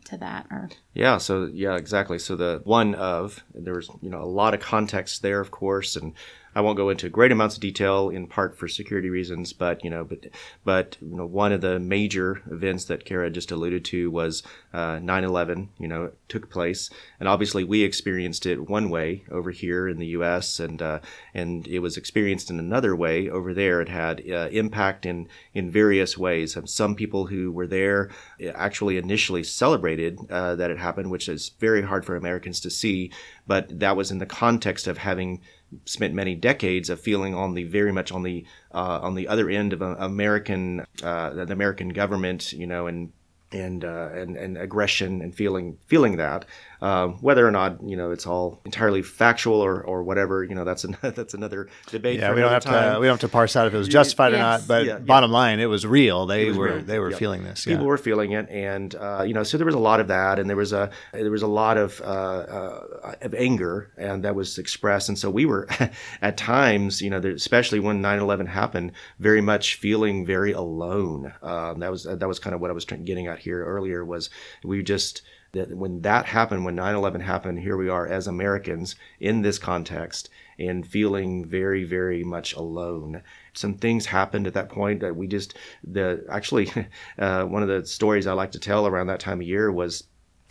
[0.05, 4.21] to that or yeah so yeah exactly so the one of there was you know
[4.21, 6.13] a lot of context there of course and
[6.55, 9.89] I won't go into great amounts of detail in part for security reasons, but you
[9.89, 10.27] know, but
[10.63, 14.41] but you know, one of the major events that Kara just alluded to was
[14.73, 15.67] uh, 9/11.
[15.77, 16.89] You know, it took place,
[17.19, 20.61] and obviously we experienced it one way over here in the U.S.
[20.61, 20.99] and uh,
[21.33, 23.81] and it was experienced in another way over there.
[23.81, 26.57] It had uh, impact in in various ways.
[26.65, 28.11] Some people who were there
[28.53, 33.11] actually initially celebrated uh, that it happened, which is very hard for Americans to see.
[33.45, 35.41] But that was in the context of having
[35.85, 39.49] spent many decades of feeling on the very much on the uh, on the other
[39.49, 43.11] end of American uh, the American government, you know, and
[43.51, 46.45] and uh, and and aggression and feeling feeling that
[46.81, 50.63] uh, whether or not you know it's all entirely factual or, or whatever you know
[50.63, 52.19] that's an, that's another debate.
[52.19, 52.95] Yeah, we don't have time.
[52.95, 54.37] to we don't have to parse out if it was justified yes.
[54.37, 54.67] or not.
[54.67, 55.37] But yeah, bottom yeah.
[55.37, 56.25] line, it was real.
[56.25, 56.81] They was were real.
[56.81, 57.17] they were yeah.
[57.17, 57.65] feeling this.
[57.65, 60.39] People were feeling it, and uh, you know, so there was a lot of that,
[60.39, 64.35] and there was a there was a lot of uh, uh, of anger, and that
[64.35, 65.67] was expressed, and so we were
[66.21, 71.33] at times, you know, especially when 9/11 happened, very much feeling very alone.
[71.41, 74.29] Um, that was that was kind of what I was getting at here earlier was
[74.63, 75.21] we just
[75.55, 79.57] that when that happened, when 9 11 happened, here we are as Americans in this
[79.57, 83.21] context and feeling very, very much alone.
[83.53, 86.71] Some things happened at that point that we just, the actually,
[87.17, 90.03] uh, one of the stories I like to tell around that time of year was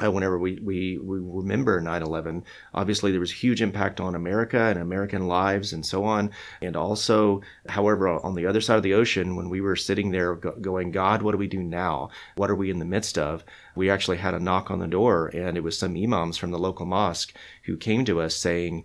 [0.04, 4.78] uh, whenever we, we, we remember 9-11 obviously there was huge impact on america and
[4.78, 6.30] american lives and so on.
[6.60, 10.34] And also however on the other side of the ocean when we were sitting there
[10.34, 12.10] go- going god what do we do now?
[12.36, 13.44] What are we in the midst of?
[13.74, 16.58] we actually had a knock on the door and it was some imams from the
[16.58, 18.84] local mosque who came to us saying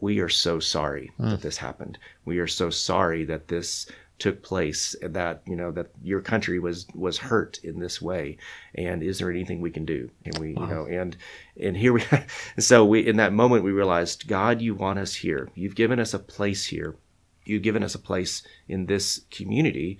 [0.00, 1.30] we are so sorry mm.
[1.30, 1.98] that this happened.
[2.24, 3.86] We are so sorry that this
[4.20, 8.36] took place that you know that your country was was hurt in this way.
[8.74, 10.10] And is there anything we can do?
[10.24, 10.62] And we wow.
[10.62, 11.16] you know and
[11.60, 12.04] and here we
[12.58, 15.48] so we in that moment we realized god you want us here.
[15.54, 16.96] You've given us a place here.
[17.44, 19.98] You've given us a place in this community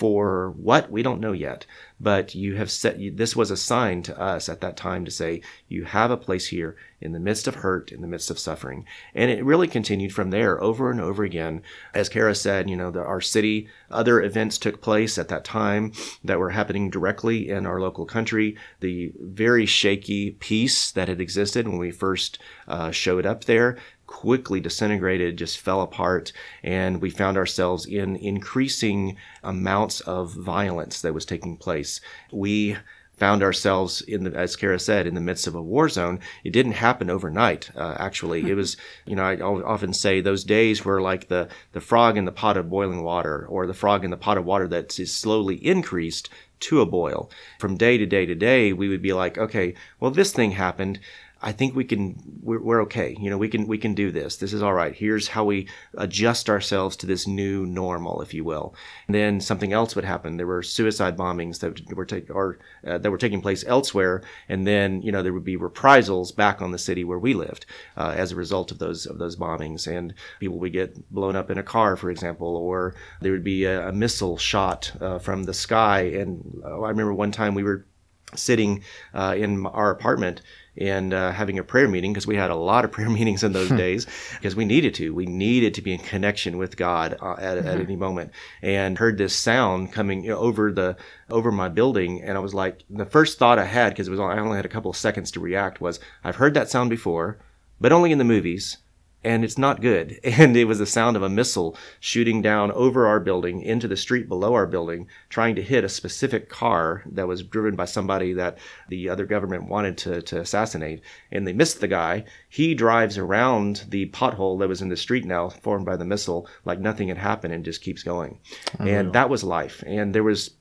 [0.00, 0.90] for what?
[0.90, 1.66] We don't know yet.
[2.00, 5.42] But you have set this was a sign to us at that time to say
[5.68, 8.86] you have a place here in the midst of hurt in the midst of suffering.
[9.14, 11.60] And it really continued from there over and over again.
[11.92, 15.92] As kara said you know the, our city other events took place at that time
[16.24, 18.56] that were happening directly in our local country.
[18.80, 23.76] The very shaky peace that had existed when we first uh, showed up there
[24.10, 26.32] quickly disintegrated, just fell apart,
[26.64, 32.00] and we found ourselves in increasing amounts of violence that was taking place.
[32.32, 32.76] We
[33.16, 36.18] found ourselves in the, as Kara said, in the midst of a war zone.
[36.42, 37.70] It didn't happen overnight.
[37.76, 41.80] Uh, actually, it was, you know, I often say those days were like the the
[41.80, 44.66] frog in the pot of boiling water, or the frog in the pot of water
[44.68, 46.28] that is slowly increased
[46.60, 47.30] to a boil.
[47.58, 50.98] From day to day to day, we would be like, okay, well, this thing happened
[51.42, 53.16] I think we can we're, we're okay.
[53.18, 54.36] You know, we can we can do this.
[54.36, 54.94] This is all right.
[54.94, 58.74] Here's how we adjust ourselves to this new normal, if you will.
[59.06, 60.36] And then something else would happen.
[60.36, 64.66] There were suicide bombings that were take, or uh, that were taking place elsewhere, and
[64.66, 67.64] then you know there would be reprisals back on the city where we lived
[67.96, 71.50] uh, as a result of those of those bombings, and people would get blown up
[71.50, 75.44] in a car, for example, or there would be a, a missile shot uh, from
[75.44, 76.00] the sky.
[76.00, 77.86] And uh, I remember one time we were
[78.34, 78.82] sitting
[79.14, 80.42] uh, in our apartment
[80.80, 83.52] and uh, having a prayer meeting because we had a lot of prayer meetings in
[83.52, 85.14] those days because we needed to.
[85.14, 87.68] We needed to be in connection with God uh, at, mm-hmm.
[87.68, 90.96] at any moment, and heard this sound coming you know, over the
[91.28, 94.20] over my building, and I was like, the first thought I had because it was
[94.20, 97.38] I only had a couple of seconds to react was I've heard that sound before,
[97.80, 98.78] but only in the movies
[99.22, 100.18] and it's not good.
[100.40, 103.96] And it was the sound of a missile shooting down over our building into the
[103.96, 108.32] street below our building, trying to hit a specific car that was driven by somebody
[108.32, 108.56] that
[108.88, 111.02] the other government wanted to, to assassinate.
[111.30, 112.24] And they missed the guy.
[112.48, 116.48] He drives around the pothole that was in the street now, formed by the missile,
[116.64, 118.38] like nothing had happened and just keeps going.
[118.78, 119.82] And that was life.
[119.86, 120.52] And there was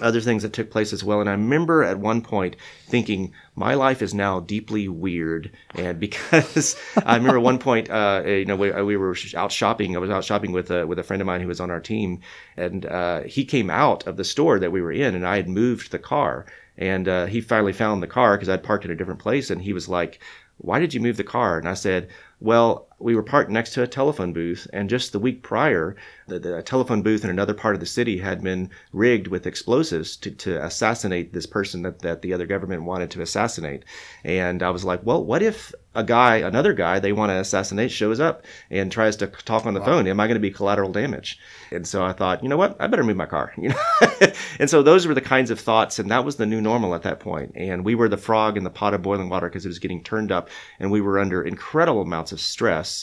[0.00, 1.20] other things that took place as well.
[1.20, 5.50] And I remember at one point thinking, my life is now deeply weird.
[5.74, 6.76] And because
[7.06, 9.94] I remember one point, uh, you know, we, we, were out shopping.
[9.94, 11.80] I was out shopping with a, with a friend of mine who was on our
[11.80, 12.20] team.
[12.56, 15.48] And uh, he came out of the store that we were in, and I had
[15.48, 16.46] moved the car.
[16.76, 19.50] And uh, he finally found the car because I'd parked in a different place.
[19.50, 20.20] And he was like,
[20.58, 21.58] why did you move the car?
[21.58, 22.08] And I said,
[22.40, 25.94] well, we were parked next to a telephone booth, and just the week prior,
[26.26, 30.16] the, the telephone booth in another part of the city had been rigged with explosives
[30.16, 33.84] to, to assassinate this person that, that the other government wanted to assassinate.
[34.24, 37.90] And I was like, well, what if a guy, another guy they want to assassinate,
[37.92, 39.86] shows up and tries to talk on the wow.
[39.86, 40.08] phone?
[40.08, 41.38] Am I going to be collateral damage?
[41.70, 43.52] And so I thought, you know what, I better move my car.
[43.64, 43.76] You know,
[44.58, 47.02] and so those were the kinds of thoughts, and that was the new normal at
[47.02, 47.52] that point.
[47.54, 50.02] And we were the frog in the pot of boiling water because it was getting
[50.02, 52.93] turned up, and we were under incredible amounts of stress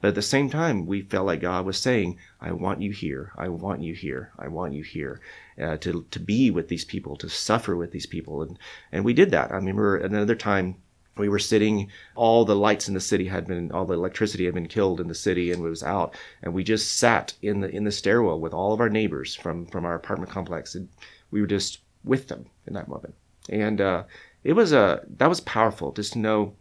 [0.00, 3.32] but at the same time, we felt like God was saying, I want you here.
[3.36, 4.32] I want you here.
[4.38, 5.20] I want you here
[5.60, 8.42] uh, to, to be with these people, to suffer with these people.
[8.42, 8.58] And,
[8.92, 9.52] and we did that.
[9.52, 10.76] I remember another time
[11.18, 14.54] we were sitting, all the lights in the city had been, all the electricity had
[14.54, 16.14] been killed in the city and it was out.
[16.42, 19.66] And we just sat in the, in the stairwell with all of our neighbors from,
[19.66, 20.74] from our apartment complex.
[20.74, 20.88] And
[21.30, 23.14] we were just with them in that moment.
[23.50, 24.04] And, uh,
[24.42, 26.54] it was a, that was powerful just to know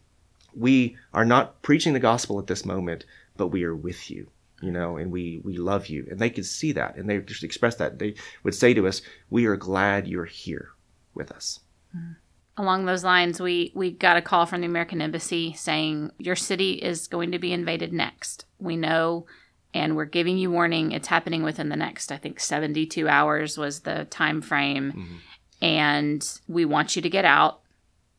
[0.60, 3.06] we are not preaching the gospel at this moment,
[3.38, 4.30] but we are with you
[4.62, 6.08] you know and we we love you.
[6.10, 8.00] And they could see that and they just express that.
[8.00, 10.70] They would say to us we are glad you're here
[11.14, 11.60] with us.
[11.96, 12.16] Mm.
[12.56, 16.74] along those lines we we got a call from the american embassy saying your city
[16.74, 18.46] is going to be invaded next.
[18.60, 19.26] We know
[19.74, 20.92] and we're giving you warning.
[20.92, 25.16] It's happening within the next i think 72 hours was the time frame mm-hmm.
[25.62, 27.62] and we want you to get out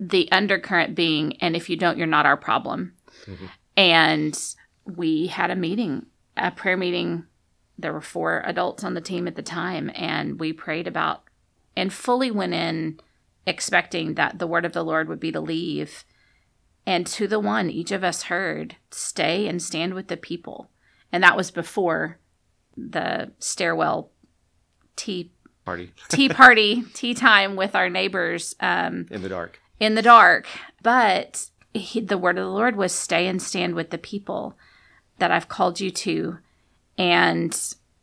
[0.01, 2.95] the undercurrent being and if you don't you're not our problem
[3.27, 3.47] mm-hmm.
[3.77, 4.57] and
[4.97, 7.25] we had a meeting, a prayer meeting.
[7.79, 11.25] There were four adults on the team at the time, and we prayed about
[11.77, 13.01] and fully went in
[13.47, 16.05] expecting that the word of the Lord would be to leave.
[16.87, 20.71] And to the one, each of us heard, stay and stand with the people.
[21.13, 22.19] And that was before
[22.77, 24.11] the stairwell
[24.97, 25.33] tea
[25.65, 28.55] party, tea party, tea time with our neighbors.
[28.61, 29.61] Um, in the dark.
[29.81, 30.47] In the dark.
[30.83, 34.57] But he, the word of the Lord was stay and stand with the people
[35.19, 36.39] that I've called you to.
[36.99, 37.59] And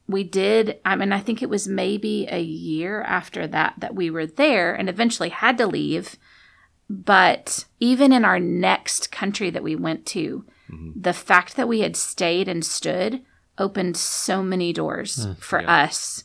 [0.08, 4.10] we did, I mean, I think it was maybe a year after that that we
[4.10, 6.16] were there and eventually had to leave.
[6.90, 10.92] But even in our next country that we went to, mm-hmm.
[11.00, 13.22] the fact that we had stayed and stood
[13.58, 15.84] opened so many doors mm, for yeah.
[15.84, 16.24] us.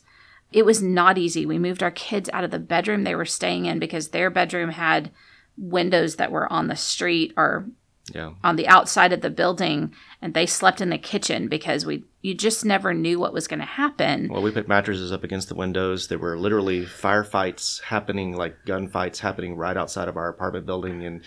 [0.51, 1.45] It was not easy.
[1.45, 4.69] We moved our kids out of the bedroom they were staying in because their bedroom
[4.69, 5.11] had
[5.57, 7.65] windows that were on the street or
[8.13, 8.31] yeah.
[8.43, 12.33] on the outside of the building and they slept in the kitchen because we you
[12.33, 14.29] just never knew what was going to happen.
[14.31, 16.07] Well, we put mattresses up against the windows.
[16.07, 21.21] There were literally firefights happening, like gunfights happening right outside of our apartment building, and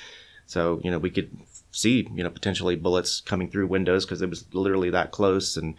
[0.46, 1.30] so you know we could
[1.70, 5.74] see you know potentially bullets coming through windows because it was literally that close, and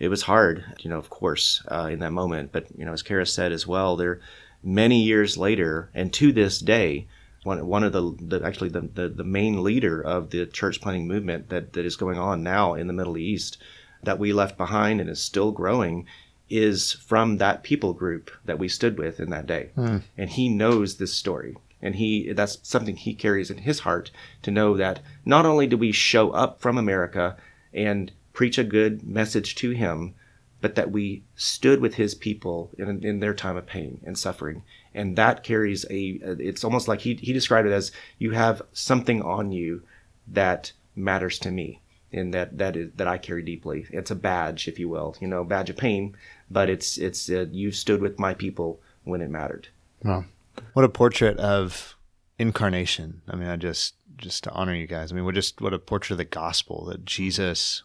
[0.00, 2.50] it was hard, you know, of course, uh, in that moment.
[2.50, 4.20] But you know, as Kara said as well, there
[4.62, 7.06] many years later, and to this day
[7.46, 11.06] one, one of the, the actually the, the, the, main leader of the church planting
[11.06, 13.56] movement that, that is going on now in the Middle East
[14.02, 16.06] that we left behind and is still growing
[16.48, 19.70] is from that people group that we stood with in that day.
[19.76, 20.02] Mm.
[20.16, 21.56] And he knows this story.
[21.82, 24.10] And he that's something he carries in his heart
[24.42, 27.36] to know that not only do we show up from America
[27.72, 30.14] and preach a good message to him,
[30.60, 34.62] but that we stood with his people in, in their time of pain and suffering
[34.96, 39.22] and that carries a it's almost like he, he described it as you have something
[39.22, 39.82] on you
[40.26, 41.80] that matters to me
[42.12, 43.86] and that that is that I carry deeply.
[43.90, 46.16] It's a badge, if you will, you know, badge of pain,
[46.50, 49.68] but it's it's uh, you stood with my people when it mattered.
[50.02, 50.24] Wow,
[50.72, 51.96] what a portrait of
[52.38, 53.22] incarnation.
[53.28, 55.12] I mean, I just just to honor you guys.
[55.12, 57.82] I mean, what just what a portrait of the gospel that Jesus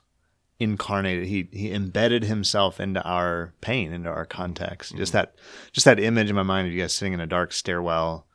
[0.62, 1.26] incarnated.
[1.26, 4.95] He he embedded himself into our pain, into our context.
[4.95, 5.18] Just mm-hmm.
[5.18, 5.36] that
[5.72, 8.28] just that image in my mind of you guys sitting in a dark stairwell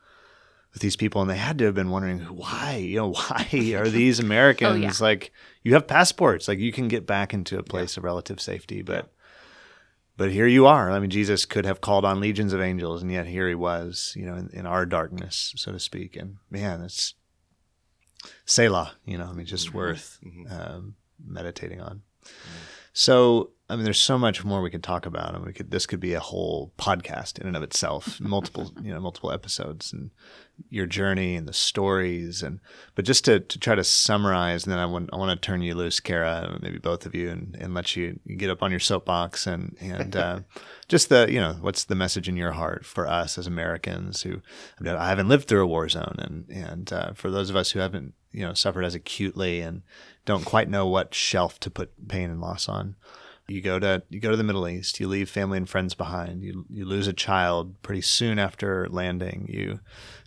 [0.73, 2.77] with these people and they had to have been wondering why?
[2.77, 4.93] You know why are these americans oh, yeah.
[5.01, 6.49] like you have passports.
[6.49, 8.83] Like you can get back into a place of relative safety.
[8.83, 9.13] But
[10.17, 10.91] but here you are.
[10.91, 14.13] I mean jesus could have called on legions of angels and yet here he was
[14.17, 16.17] you know in, in our darkness so to speak.
[16.17, 17.15] And man it's
[18.45, 19.77] selah you know i mean just mm-hmm.
[19.77, 20.53] worth mm-hmm.
[20.53, 22.03] um, meditating on
[22.93, 25.73] so I mean, there's so much more we could talk about, and we could.
[25.73, 29.93] This could be a whole podcast in and of itself, multiple, you know, multiple episodes,
[29.93, 30.11] and
[30.71, 32.61] your journey and the stories, and
[32.95, 35.63] but just to, to try to summarize, and then I want I want to turn
[35.63, 38.79] you loose, Kara, maybe both of you, and, and let you get up on your
[38.79, 40.41] soapbox, and and uh,
[40.89, 44.43] just the you know what's the message in your heart for us as Americans who
[44.87, 47.81] I haven't lived through a war zone, and and uh, for those of us who
[47.81, 49.83] haven't you know suffered as acutely and
[50.25, 52.97] don't quite know what shelf to put pain and loss on
[53.49, 54.99] you go to you go to the Middle East.
[54.99, 56.43] You leave family and friends behind.
[56.43, 59.47] You you lose a child pretty soon after landing.
[59.49, 59.81] You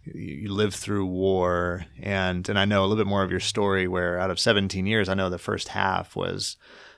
[0.06, 3.88] you live through war, and and I know a little bit more of your story.
[3.88, 6.56] Where out of 17 years, I know the first half was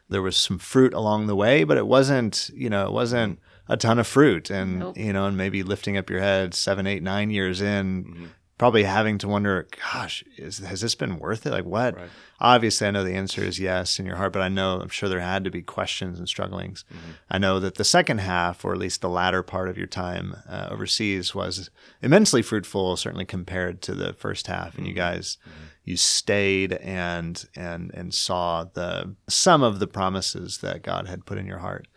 [0.09, 3.77] there was some fruit along the way, but it wasn't you know it wasn't a
[3.77, 4.97] ton of fruit, and Nope.
[4.97, 8.03] you know and maybe lifting up your head seven, eight, nine years in.
[8.03, 8.25] Mm-hmm.
[8.61, 11.49] Probably having to wonder, gosh, is, has this been worth it?
[11.49, 11.97] Like, what?
[11.97, 12.09] Right.
[12.39, 15.09] Obviously, I know the answer is yes in your heart, but I know I'm sure
[15.09, 16.85] there had to be questions and strugglings.
[16.93, 17.11] Mm-hmm.
[17.31, 20.35] I know that the second half, or at least the latter part of your time
[20.47, 21.71] uh, overseas, was
[22.03, 24.77] immensely fruitful, certainly compared to the first half.
[24.77, 25.15] And you mm-hmm.
[25.15, 25.63] guys, mm-hmm.
[25.85, 31.39] you stayed and and and saw the some of the promises that God had put
[31.39, 31.87] in your heart.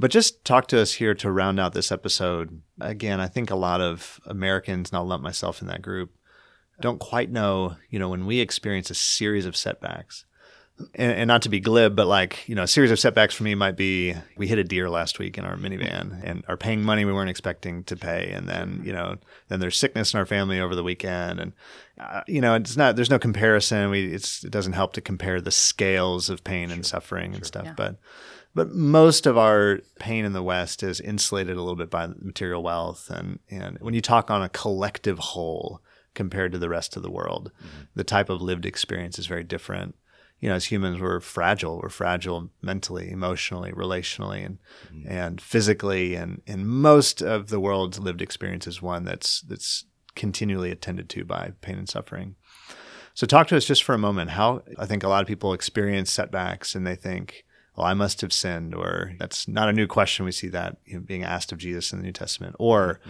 [0.00, 2.62] But just talk to us here to round out this episode.
[2.80, 6.10] Again, I think a lot of Americans, and I'll lump myself in that group,
[6.80, 10.24] don't quite know, you know, when we experience a series of setbacks,
[10.94, 13.42] and, and not to be glib, but like, you know, a series of setbacks for
[13.42, 16.82] me might be we hit a deer last week in our minivan and are paying
[16.82, 18.30] money we weren't expecting to pay.
[18.30, 19.16] And then, you know,
[19.48, 21.38] then there's sickness in our family over the weekend.
[21.38, 21.52] And,
[22.00, 23.90] uh, you know, it's not, there's no comparison.
[23.90, 27.66] We, it's, it doesn't help to compare the scales of pain and suffering and stuff.
[27.66, 27.74] Yeah.
[27.76, 27.96] But,
[28.54, 32.62] but most of our pain in the West is insulated a little bit by material
[32.62, 33.10] wealth.
[33.10, 35.80] And, and when you talk on a collective whole
[36.14, 37.82] compared to the rest of the world, mm-hmm.
[37.94, 39.94] the type of lived experience is very different.
[40.40, 41.80] You know, as humans, we're fragile.
[41.82, 44.58] We're fragile mentally, emotionally, relationally, and
[44.90, 45.06] mm-hmm.
[45.06, 46.14] and physically.
[46.14, 49.84] And and most of the world's lived experience is one that's that's
[50.16, 52.36] continually attended to by pain and suffering.
[53.12, 54.30] So, talk to us just for a moment.
[54.30, 57.44] How I think a lot of people experience setbacks and they think,
[57.80, 60.26] "Well, I must have sinned," or that's not a new question.
[60.26, 63.00] We see that you know, being asked of Jesus in the New Testament, or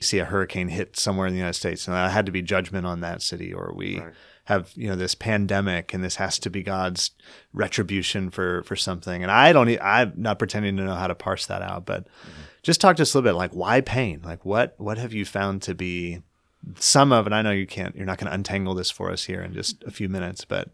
[0.00, 2.42] you see a hurricane hit somewhere in the United States, and that had to be
[2.42, 4.14] judgment on that city, or we Right.
[4.44, 7.12] have you know this pandemic, and this has to be God's
[7.52, 9.22] retribution for for something.
[9.22, 12.42] And I don't, I'm not pretending to know how to parse that out, but mm-hmm.
[12.64, 14.22] just talk to us a little bit, like why pain?
[14.24, 16.22] Like what what have you found to be
[16.78, 19.24] some of, and I know you can't, you're not going to untangle this for us
[19.24, 20.70] here in just a few minutes, but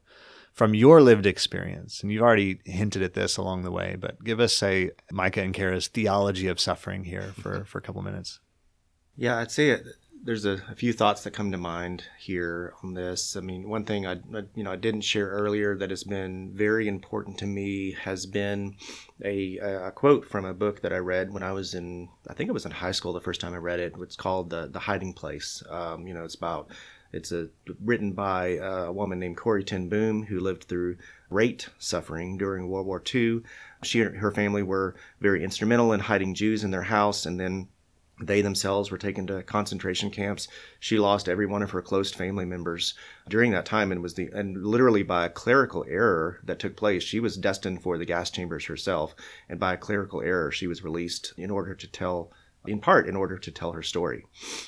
[0.53, 4.38] from your lived experience, and you've already hinted at this along the way, but give
[4.40, 8.38] us, say, Micah and Kara's theology of suffering here for, for a couple minutes.
[9.16, 9.84] Yeah, I'd say it,
[10.24, 13.34] there's a, a few thoughts that come to mind here on this.
[13.34, 16.53] I mean, one thing I, I- you know I didn't share earlier that has been
[16.55, 18.76] very important to me has been
[19.24, 22.48] a, a quote from a book that I read when I was in I think
[22.48, 23.94] it was in high school the first time I read it.
[24.00, 25.62] It's called the the Hiding Place.
[25.68, 26.68] Um, you know, it's about
[27.13, 27.49] it's a
[27.81, 30.97] written by uh, a woman named Corrie Ten Boom who lived through
[31.29, 33.43] rate suffering during World War II.
[33.83, 37.69] She and her family were very instrumental in hiding Jews in their house, and then
[38.21, 40.49] they themselves were taken to concentration camps.
[40.79, 42.95] She lost every one of her close family members
[43.29, 47.03] during that time, and was the and literally by a clerical error that took place,
[47.03, 49.15] she was destined for the gas chambers herself,
[49.49, 52.33] and by a clerical error, she was released in order to tell.
[52.67, 54.25] In part, in order to tell her story.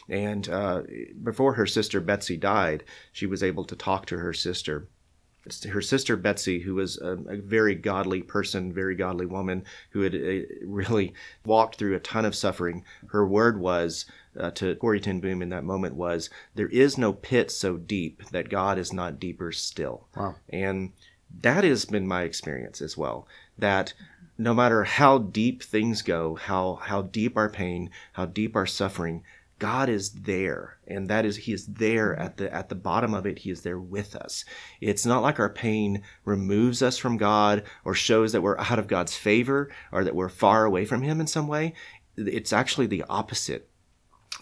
[0.09, 0.83] And uh,
[1.23, 2.83] before her sister Betsy died,
[3.13, 4.89] she was able to talk to her sister
[5.69, 10.15] her sister Betsy, who was a, a very godly person, very godly woman, who had
[10.15, 11.13] uh, really
[11.45, 12.85] walked through a ton of suffering.
[13.09, 14.07] Her word was
[14.39, 18.25] uh, to Corrie Ten Boom in that moment was, "There is no pit so deep
[18.31, 20.37] that God is not deeper still." Wow.
[20.49, 20.93] And
[21.41, 23.29] that has been my experience as well.
[23.59, 23.93] That
[24.37, 29.23] no matter how deep things go, how how deep our pain, how deep our suffering,
[29.59, 33.27] God is there, and that is He is there at the at the bottom of
[33.27, 33.41] it.
[33.41, 34.45] He is there with us.
[34.81, 38.89] It's not like our pain removes us from God or shows that we're out of
[38.89, 41.75] God's favor or that we're far away from Him in some way.
[42.17, 43.69] It's actually the opposite.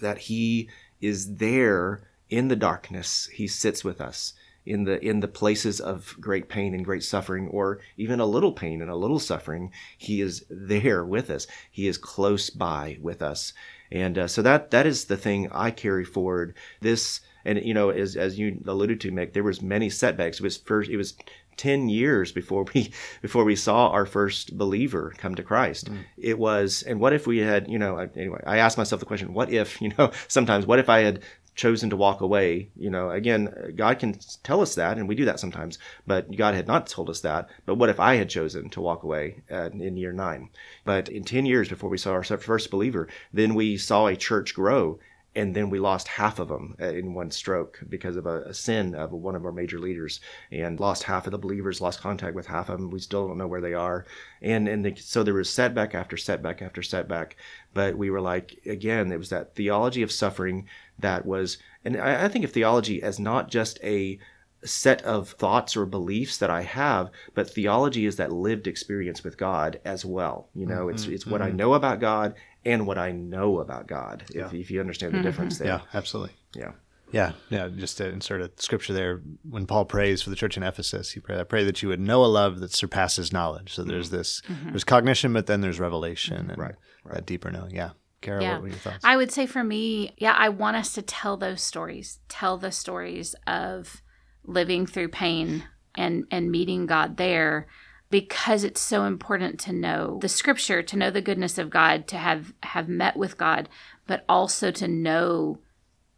[0.01, 0.71] That He
[1.01, 3.29] is there in the darkness.
[3.33, 4.33] He sits with us
[4.65, 8.53] in the in the places of great pain and great suffering or even a little
[8.53, 13.21] pain and a little suffering he is there with us he is close by with
[13.21, 13.53] us
[13.93, 16.55] and uh, so that that is the thing I carry forward.
[16.81, 20.39] This and you know as as you alluded to, Mick, there was many setbacks.
[20.39, 21.15] It was first it was
[21.59, 22.91] 10 years before we
[23.21, 25.91] before we saw our first believer come to Christ.
[25.91, 25.99] Mm.
[26.17, 29.35] It was and what if we had, you know, anyway, I asked myself the question,
[29.35, 31.23] what if, you know, sometimes what if I had
[31.55, 32.69] chosen to walk away.
[32.77, 36.55] You know, again, God can tell us that, and we do that sometimes, but God
[36.55, 37.49] had not told us that.
[37.67, 40.51] But what if I had chosen to walk away uh, in year nine?
[40.85, 44.55] But in 10 years before we saw our first believer, then we saw a church
[44.55, 44.99] grow
[45.35, 48.55] and then we lost half of them uh, in one stroke because of a, a,
[48.55, 52.35] sin of one of our major leaders and lost half of the believers lost contact
[52.35, 54.05] with half of them we still don't know where they are
[54.43, 57.37] and and the, so there was setback after setback after setback
[57.73, 60.67] but we were like again it was that theology of suffering
[60.99, 64.19] that was and I, I think of theology as not just a
[64.65, 69.37] set of thoughts or beliefs that I have, but theology is that lived experience with
[69.37, 70.49] God as well.
[70.55, 71.53] You know, mm-hmm, it's it's what mm-hmm.
[71.53, 72.35] I know about God
[72.65, 74.25] and what I know about God.
[74.33, 74.47] Yeah.
[74.47, 75.27] If, if you understand the mm-hmm.
[75.27, 75.69] difference there.
[75.69, 76.35] Yeah, absolutely.
[76.55, 76.73] Yeah.
[77.11, 77.69] Yeah, yeah.
[77.69, 81.21] Just to insert a scripture there, when Paul prays for the church in Ephesus, he
[81.21, 83.75] pray, I pray that you would know a love that surpasses knowledge.
[83.75, 84.17] So there's mm-hmm.
[84.17, 84.71] this, mm-hmm.
[84.71, 86.75] there's cognition, but then there's revelation and right,
[87.05, 87.17] right.
[87.17, 87.75] that deeper knowing.
[87.75, 87.91] Yeah.
[88.23, 88.53] Kara, yeah.
[88.55, 89.05] what were your thoughts?
[89.05, 92.73] I would say for me, yeah, I want us to tell those stories, tell the
[92.73, 94.03] stories of
[94.45, 95.65] living through pain
[95.95, 97.67] and and meeting God there
[98.11, 102.17] because it's so important to know the scripture, to know the goodness of God, to
[102.17, 103.69] have have met with God,
[104.07, 105.59] but also to know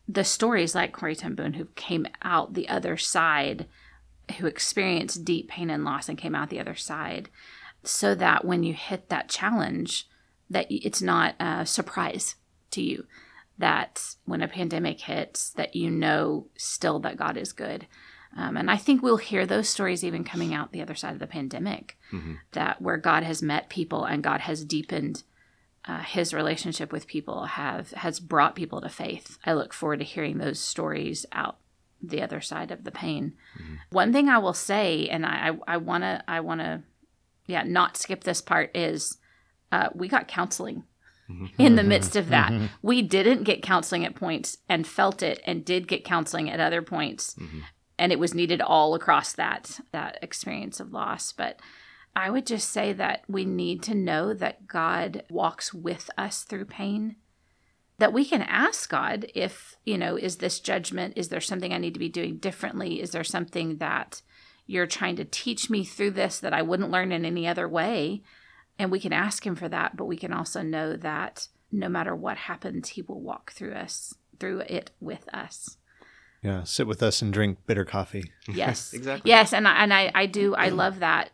[0.09, 3.67] the stories like Corrie ten Boom who came out the other side,
[4.39, 7.31] who experienced deep pain and loss and came out the other side,
[7.85, 10.09] so that when you hit that challenge,
[10.51, 12.37] that it's not a surprise
[12.71, 13.07] to you
[13.57, 17.87] that when a pandemic hits that you know still that God is good
[18.37, 21.21] um, and I think we'll hear those stories even coming out the other side of
[21.21, 22.35] the pandemic, mm-hmm.
[22.53, 25.23] that where God has met people and God has deepened
[25.85, 29.39] uh, His relationship with people, have has brought people to faith.
[29.45, 31.59] I look forward to hearing those stories out
[32.03, 33.35] the other side of the pain.
[33.57, 33.75] Mm-hmm.
[33.91, 36.83] One thing I will say, and I I want to I want to
[37.47, 39.19] yeah not skip this part is
[39.73, 40.85] uh, we got counseling
[41.29, 41.47] mm-hmm.
[41.61, 42.53] in the midst of that.
[42.53, 42.67] Mm-hmm.
[42.83, 46.83] We didn't get counseling at points and felt it and did get counseling at other
[46.83, 47.35] points.
[47.35, 47.61] Mm-hmm
[47.99, 51.61] and it was needed all across that that experience of loss but
[52.15, 56.65] i would just say that we need to know that god walks with us through
[56.65, 57.17] pain
[57.99, 61.79] that we can ask god if you know is this judgment is there something i
[61.79, 64.23] need to be doing differently is there something that
[64.67, 68.23] you're trying to teach me through this that i wouldn't learn in any other way
[68.79, 72.15] and we can ask him for that but we can also know that no matter
[72.15, 75.77] what happens he will walk through us through it with us
[76.45, 78.31] yeah, sit with us and drink bitter coffee.
[78.47, 79.31] Yes, exactly.
[79.31, 81.31] Yes, and I, and I, I do I love that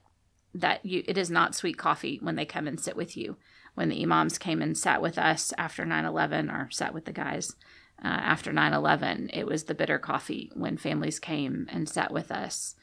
[0.54, 3.36] that you it is not sweet coffee when they come and sit with you.
[3.74, 7.56] When the imams came and sat with us after 9/11 or sat with the guys
[8.04, 12.76] uh, after 9/11, it was the bitter coffee when families came and sat with us.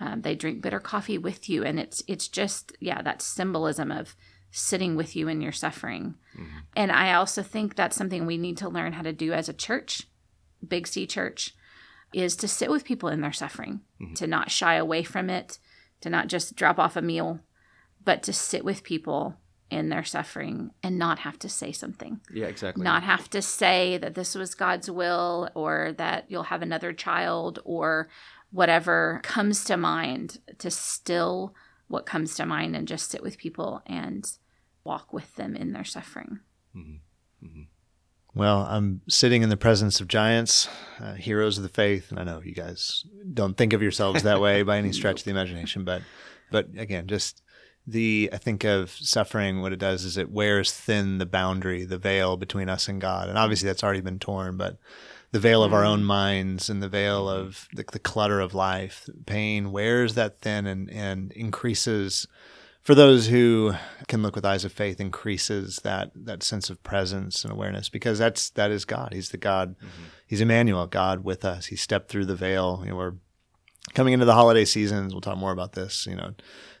[0.00, 4.16] Um, they drink bitter coffee with you, and it's it's just yeah that symbolism of
[4.50, 6.14] sitting with you in your suffering.
[6.36, 6.58] Mm-hmm.
[6.76, 9.52] And I also think that's something we need to learn how to do as a
[9.52, 10.02] church,
[10.66, 11.54] Big C Church
[12.12, 14.14] is to sit with people in their suffering, mm-hmm.
[14.14, 15.58] to not shy away from it,
[16.00, 17.40] to not just drop off a meal,
[18.04, 19.36] but to sit with people
[19.70, 22.20] in their suffering and not have to say something.
[22.32, 22.84] Yeah, exactly.
[22.84, 27.58] Not have to say that this was God's will or that you'll have another child
[27.64, 28.08] or
[28.54, 31.52] whatever comes to mind, to still
[31.88, 34.30] what comes to mind and just sit with people and
[34.84, 36.38] walk with them in their suffering.
[36.74, 37.46] Mm-hmm.
[37.46, 37.62] Mm-hmm.
[38.36, 40.68] Well, I'm sitting in the presence of giants,
[41.00, 44.40] uh, heroes of the faith, and I know you guys don't think of yourselves that
[44.40, 46.02] way by any stretch of the imagination, but
[46.52, 47.42] but again, just
[47.88, 49.62] the I think of suffering.
[49.62, 53.28] What it does is it wears thin the boundary, the veil between us and God,
[53.28, 54.78] and obviously that's already been torn, but
[55.34, 56.04] the veil of our own mm.
[56.04, 60.88] minds and the veil of the, the clutter of life, pain wears that thin and
[60.88, 62.28] and increases
[62.82, 63.74] for those who
[64.06, 68.16] can look with eyes of faith increases that that sense of presence and awareness because
[68.16, 69.12] that's that is God.
[69.12, 69.74] He's the God.
[69.78, 70.04] Mm-hmm.
[70.24, 71.66] He's Emmanuel, God with us.
[71.66, 72.82] He stepped through the veil.
[72.84, 73.14] You know, we're
[73.92, 75.12] coming into the holiday seasons.
[75.12, 76.06] We'll talk more about this.
[76.06, 76.34] You know,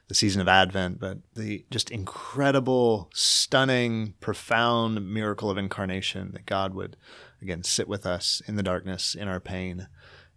[0.06, 6.74] the season of Advent, but the just incredible, stunning, profound miracle of incarnation that God
[6.74, 6.96] would,
[7.40, 9.88] again, sit with us in the darkness, in our pain,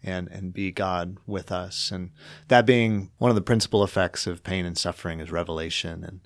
[0.03, 1.91] and, and be God with us.
[1.91, 2.11] And
[2.47, 6.03] that being one of the principal effects of pain and suffering is revelation.
[6.03, 6.21] And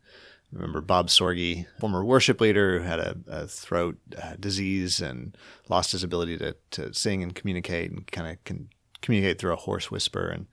[0.52, 5.38] I remember Bob Sorge, former worship leader who had a, a throat uh, disease and
[5.70, 8.70] lost his ability to, to sing and communicate and kind of can
[9.02, 10.28] communicate through a hoarse whisper.
[10.28, 10.48] And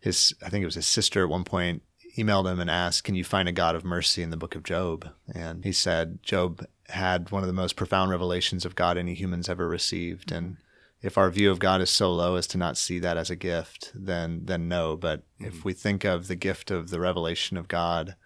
[0.00, 1.82] his, I think it was his sister at one point
[2.16, 4.62] emailed him and asked, Can you find a God of mercy in the book of
[4.62, 5.10] Job?
[5.32, 9.48] And he said, Job had one of the most profound revelations of God any humans
[9.48, 10.30] ever received.
[10.30, 10.56] And
[11.02, 13.36] if our view of God is so low as to not see that as a
[13.36, 14.96] gift, then then no.
[14.96, 15.46] But mm-hmm.
[15.46, 18.16] if we think of the gift of the revelation of God,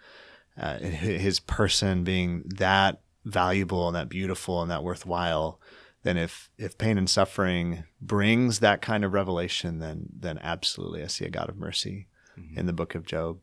[0.58, 5.60] uh, His person being that valuable and that beautiful and that worthwhile,
[6.02, 11.08] then if if pain and suffering brings that kind of revelation, then then absolutely I
[11.08, 12.08] see a God of mercy
[12.38, 12.58] mm-hmm.
[12.58, 13.38] in the book of Job.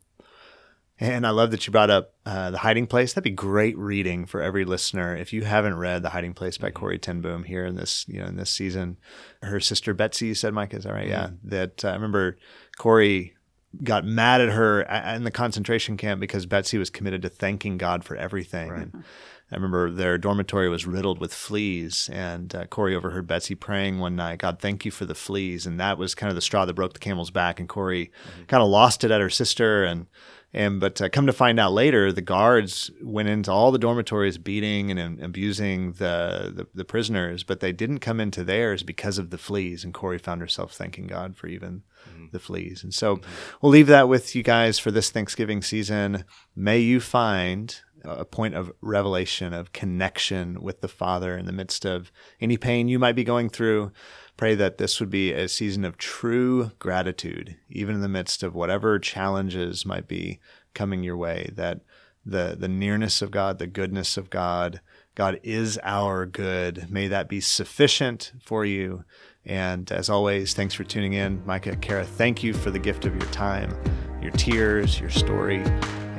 [1.00, 3.14] And I love that you brought up uh, The Hiding Place.
[3.14, 5.16] That'd be great reading for every listener.
[5.16, 6.78] If you haven't read The Hiding Place by mm-hmm.
[6.78, 8.98] Corrie ten Boom here in this, you know, in this season,
[9.44, 11.04] her sister Betsy, you said, Mike, is that right?
[11.04, 11.12] Mm-hmm.
[11.12, 11.30] Yeah.
[11.44, 12.38] That uh, I remember
[12.78, 13.36] Corrie
[13.84, 18.04] got mad at her in the concentration camp because Betsy was committed to thanking God
[18.04, 18.70] for everything.
[18.70, 18.82] Right.
[18.82, 19.04] And
[19.52, 24.16] I remember their dormitory was riddled with fleas, and uh, Corrie overheard Betsy praying one
[24.16, 25.66] night, God, thank you for the fleas.
[25.68, 27.60] And that was kind of the straw that broke the camel's back.
[27.60, 28.44] And Corrie mm-hmm.
[28.46, 29.84] kind of lost it at her sister.
[29.84, 30.08] And
[30.54, 34.38] and but uh, come to find out later, the guards went into all the dormitories,
[34.38, 39.30] beating and, abusing the, the, the prisoners, but they didn't come into theirs because of
[39.30, 39.84] the fleas.
[39.84, 42.28] And Corrie found herself thanking God for even mm-hmm.
[42.32, 42.82] the fleas.
[42.84, 43.30] And so mm-hmm.
[43.62, 46.24] we'll leave that with you guys for this Thanksgiving season.
[46.56, 51.86] May you find a point of revelation, of connection with the Father in the midst
[51.86, 53.92] of any pain you might be going through
[54.38, 58.54] Pray that this would be a season of true gratitude, even in the midst of
[58.54, 60.40] whatever challenges might be
[60.76, 61.82] coming your way, that
[62.24, 64.80] the, the nearness of God, the goodness of God,
[65.16, 66.92] God is our good.
[66.92, 69.04] May that be sufficient for you.
[69.44, 71.44] And as always, thanks for tuning in.
[71.46, 73.74] Micah, Kara, thank you for the gift of your time,
[74.22, 75.64] your tears, your story.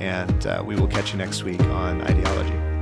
[0.00, 2.78] And uh, we will catch you next week on Ideology.